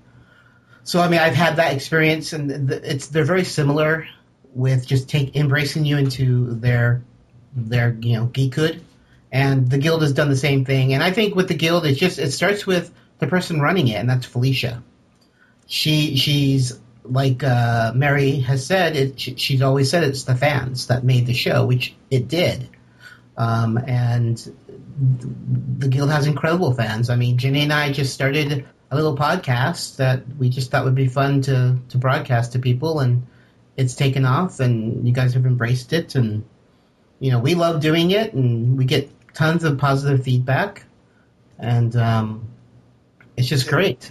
[0.87, 4.07] so I mean, I've had that experience, and th- it's they're very similar
[4.57, 7.03] with just take embracing you into their
[7.55, 8.81] their you know geekhood,
[9.31, 10.95] and the guild has done the same thing.
[10.95, 13.97] And I think with the guild, it's just it starts with the person running it,
[13.97, 14.83] and that's Felicia.
[15.67, 20.89] She she's like uh, Mary has said, it, she, she's always said it's the fans
[20.89, 22.69] that made the show, which it did.
[23.37, 24.37] Um, and
[25.79, 27.11] the guild has incredible fans.
[27.11, 30.95] I mean, Jenny and I just started a little podcast that we just thought would
[30.95, 33.27] be fun to, to broadcast to people, and
[33.77, 36.45] it's taken off, and you guys have embraced it, and
[37.19, 40.85] you know we love doing it, and we get tons of positive feedback,
[41.59, 42.49] and um,
[43.37, 44.11] it's just great.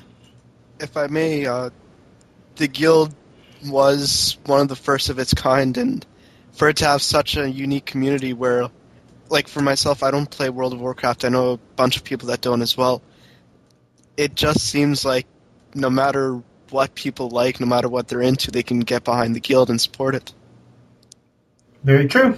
[0.79, 1.69] If I may, uh,
[2.57, 3.15] the guild
[3.65, 6.05] was one of the first of its kind, and
[6.53, 8.69] for it to have such a unique community where,
[9.29, 11.25] like for myself, I don't play World of Warcraft.
[11.25, 13.01] I know a bunch of people that don't as well.
[14.15, 15.25] It just seems like
[15.73, 16.41] no matter
[16.75, 19.79] what people like, no matter what they're into, they can get behind the guild and
[19.81, 20.33] support it.
[21.83, 22.37] Very true.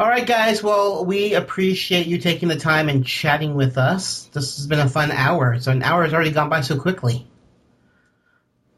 [0.00, 0.62] All right, guys.
[0.62, 4.24] Well, we appreciate you taking the time and chatting with us.
[4.32, 5.58] This has been a fun hour.
[5.60, 7.26] So an hour has already gone by so quickly.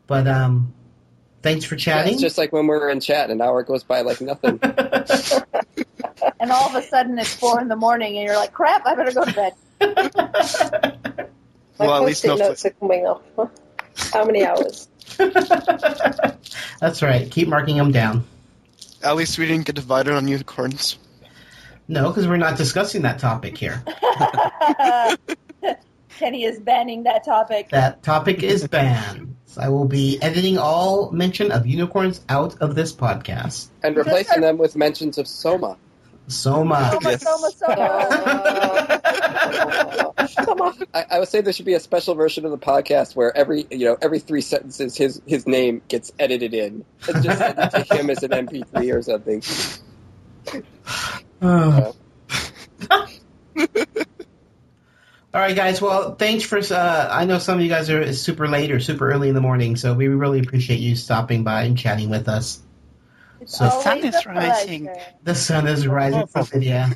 [0.06, 0.74] But um,
[1.42, 2.12] thanks for Yeah, chatting.
[2.12, 4.60] it's just like when we're in chat, an hour goes by like nothing.
[6.40, 8.86] And all of a sudden it's four in the morning, and you're like, "Crap!
[8.86, 9.54] I better go to bed."
[11.78, 13.24] My Well, at least no notes are coming up.
[13.96, 14.88] How many hours?
[16.80, 17.30] That's right.
[17.30, 18.24] Keep marking them down.
[19.02, 20.98] At least we didn't get divided on unicorns.
[21.86, 23.82] No, because we're not discussing that topic here.
[26.18, 27.68] Kenny is banning that topic.
[27.70, 29.36] That topic is banned.
[29.56, 33.68] I will be editing all mention of unicorns out of this podcast.
[33.82, 35.76] and replacing them with mentions of Soma.
[36.28, 36.90] Soma.
[36.92, 37.74] Soma, Soma, Soma.
[40.94, 43.66] I, I would say there should be a special version of the podcast where every
[43.70, 46.84] you know every three sentences his his name gets edited in.
[47.06, 49.42] It's just send it to him as an MP3 or something.
[51.42, 51.94] Oh.
[55.34, 55.82] All right, guys.
[55.82, 56.58] Well, thanks for.
[56.58, 59.40] Uh, I know some of you guys are super late or super early in the
[59.40, 62.62] morning, so we really appreciate you stopping by and chatting with us.
[63.46, 64.90] So The sun is rising.
[65.22, 66.90] the sun is rising for Lydia.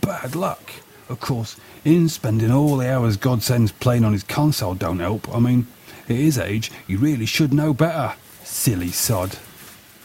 [0.00, 0.72] Bad luck.
[1.08, 5.28] Of course, in spending all the hours God sends playing on his console don't help.
[5.34, 5.66] I mean,
[6.08, 8.14] at his age, he really should know better.
[8.44, 9.36] Silly sod.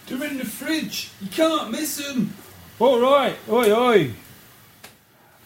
[0.08, 1.10] They're in the fridge.
[1.22, 2.34] You can't miss them.
[2.80, 4.12] All right, oi oi.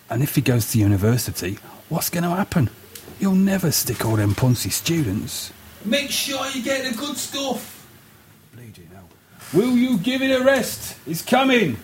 [0.09, 1.57] And if he goes to university,
[1.87, 2.69] what's going to happen?
[3.19, 5.53] You'll never stick all them punsy students.
[5.85, 7.87] Make sure you get the good stuff.
[9.53, 10.95] Will you give it a rest?
[11.07, 11.77] It's coming.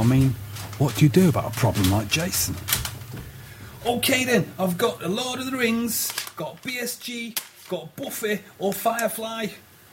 [0.00, 0.34] I mean,
[0.78, 2.56] what do you do about a problem like Jason?
[3.86, 9.46] Okay then, I've got the Lord of the Rings, got BSG, got Buffy or Firefly.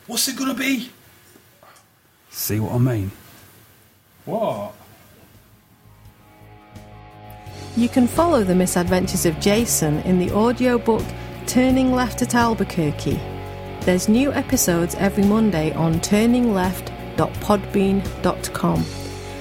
[0.08, 0.90] What's it gonna be?
[2.34, 3.12] See what I mean?
[4.26, 4.74] What?
[7.78, 11.06] You can follow the misadventures of Jason in the audiobook
[11.46, 13.18] Turning Left at Albuquerque.
[13.82, 18.86] There's new episodes every Monday on turningleft.podbean.com.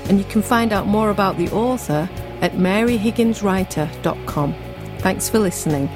[0.09, 2.09] And you can find out more about the author
[2.41, 4.55] at maryhigginswriter.com.
[4.99, 5.89] Thanks for listening.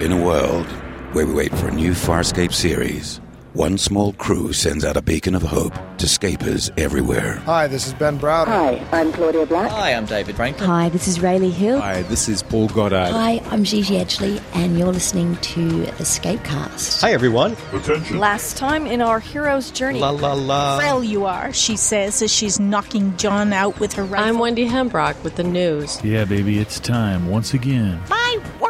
[0.00, 0.66] In a world
[1.12, 3.21] where we wait for a new Farscape series,
[3.54, 7.36] one small crew sends out a beacon of hope to scapers everywhere.
[7.44, 8.46] Hi, this is Ben Browder.
[8.46, 9.70] Hi, I'm Claudia Black.
[9.70, 10.68] Hi, I'm David Franklin.
[10.68, 11.78] Hi, this is Raelee Hill.
[11.78, 13.12] Hi, this is Paul Goddard.
[13.12, 17.02] Hi, I'm Gigi Edgley, and you're listening to Escapecast.
[17.02, 17.56] Hi, everyone.
[17.72, 18.18] Attention.
[18.18, 19.98] Last time in our hero's journey.
[19.98, 20.78] La la la.
[20.78, 24.28] Frail you are, she says as she's knocking John out with her rifle.
[24.28, 26.02] I'm Wendy Hembrock with the news.
[26.02, 28.00] Yeah, baby, it's time once again.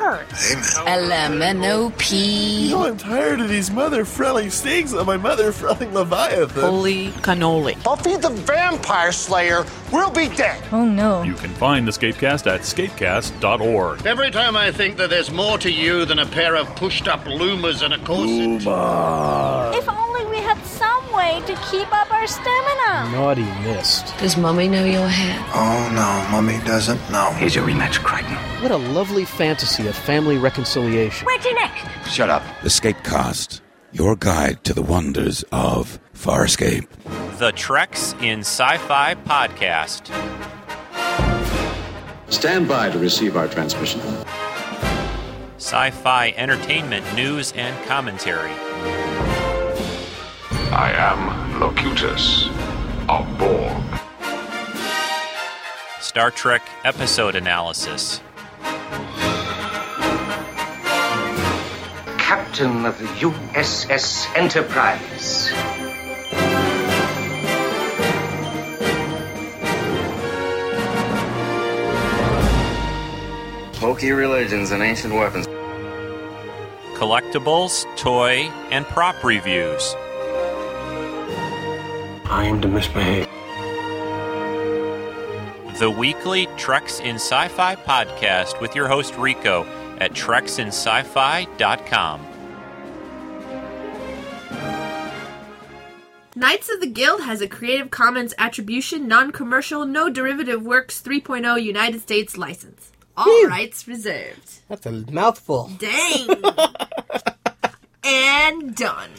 [0.02, 0.26] My word.
[0.28, 2.70] LMNOP.
[2.70, 6.62] No, I'm tired of these mother frelling steaks on my mother frelling Leviathan.
[6.62, 7.82] Holy cannoli.
[7.82, 10.62] Buffy the Vampire Slayer will be dead.
[10.72, 11.22] Oh no.
[11.22, 14.06] You can find the Scapecast at scapecast.org.
[14.06, 17.24] Every time I think that there's more to you than a pair of pushed up
[17.26, 18.62] loomers and a corset.
[18.62, 20.11] If only we had
[21.12, 23.10] some way to keep up our stamina.
[23.12, 24.14] Naughty mist.
[24.18, 25.50] Does Mummy know your hat?
[25.54, 27.30] Oh no, Mummy doesn't know.
[27.32, 28.34] Here's your rematch, Crichton.
[28.62, 31.26] What a lovely fantasy of family reconciliation.
[31.26, 32.10] Where's your next?
[32.10, 32.42] Shut up.
[32.62, 33.60] Escapecast,
[33.92, 36.86] your guide to the wonders of Farscape.
[37.38, 40.10] The Treks in Sci Fi Podcast.
[42.32, 44.00] Stand by to receive our transmission.
[45.56, 48.50] Sci fi entertainment news and commentary.
[50.74, 52.48] I am Locutus
[53.06, 53.82] of Borg.
[56.00, 58.22] Star Trek episode analysis.
[62.16, 65.50] Captain of the USS Enterprise.
[73.74, 75.46] Pokey religions and ancient weapons.
[76.96, 79.94] Collectibles, toy, and prop reviews.
[82.32, 83.28] I am to misbehave.
[85.78, 89.66] The weekly Treks in Sci Fi podcast with your host Rico
[89.98, 92.26] at treksinsci-fi.com.
[96.34, 102.00] Knights of the Guild has a Creative Commons Attribution, Non-Commercial, No Derivative Works 3.0 United
[102.00, 102.92] States license.
[103.14, 103.48] All Whew.
[103.48, 104.60] rights reserved.
[104.68, 105.70] That's a mouthful.
[105.78, 106.28] Dang.
[108.04, 109.10] and done.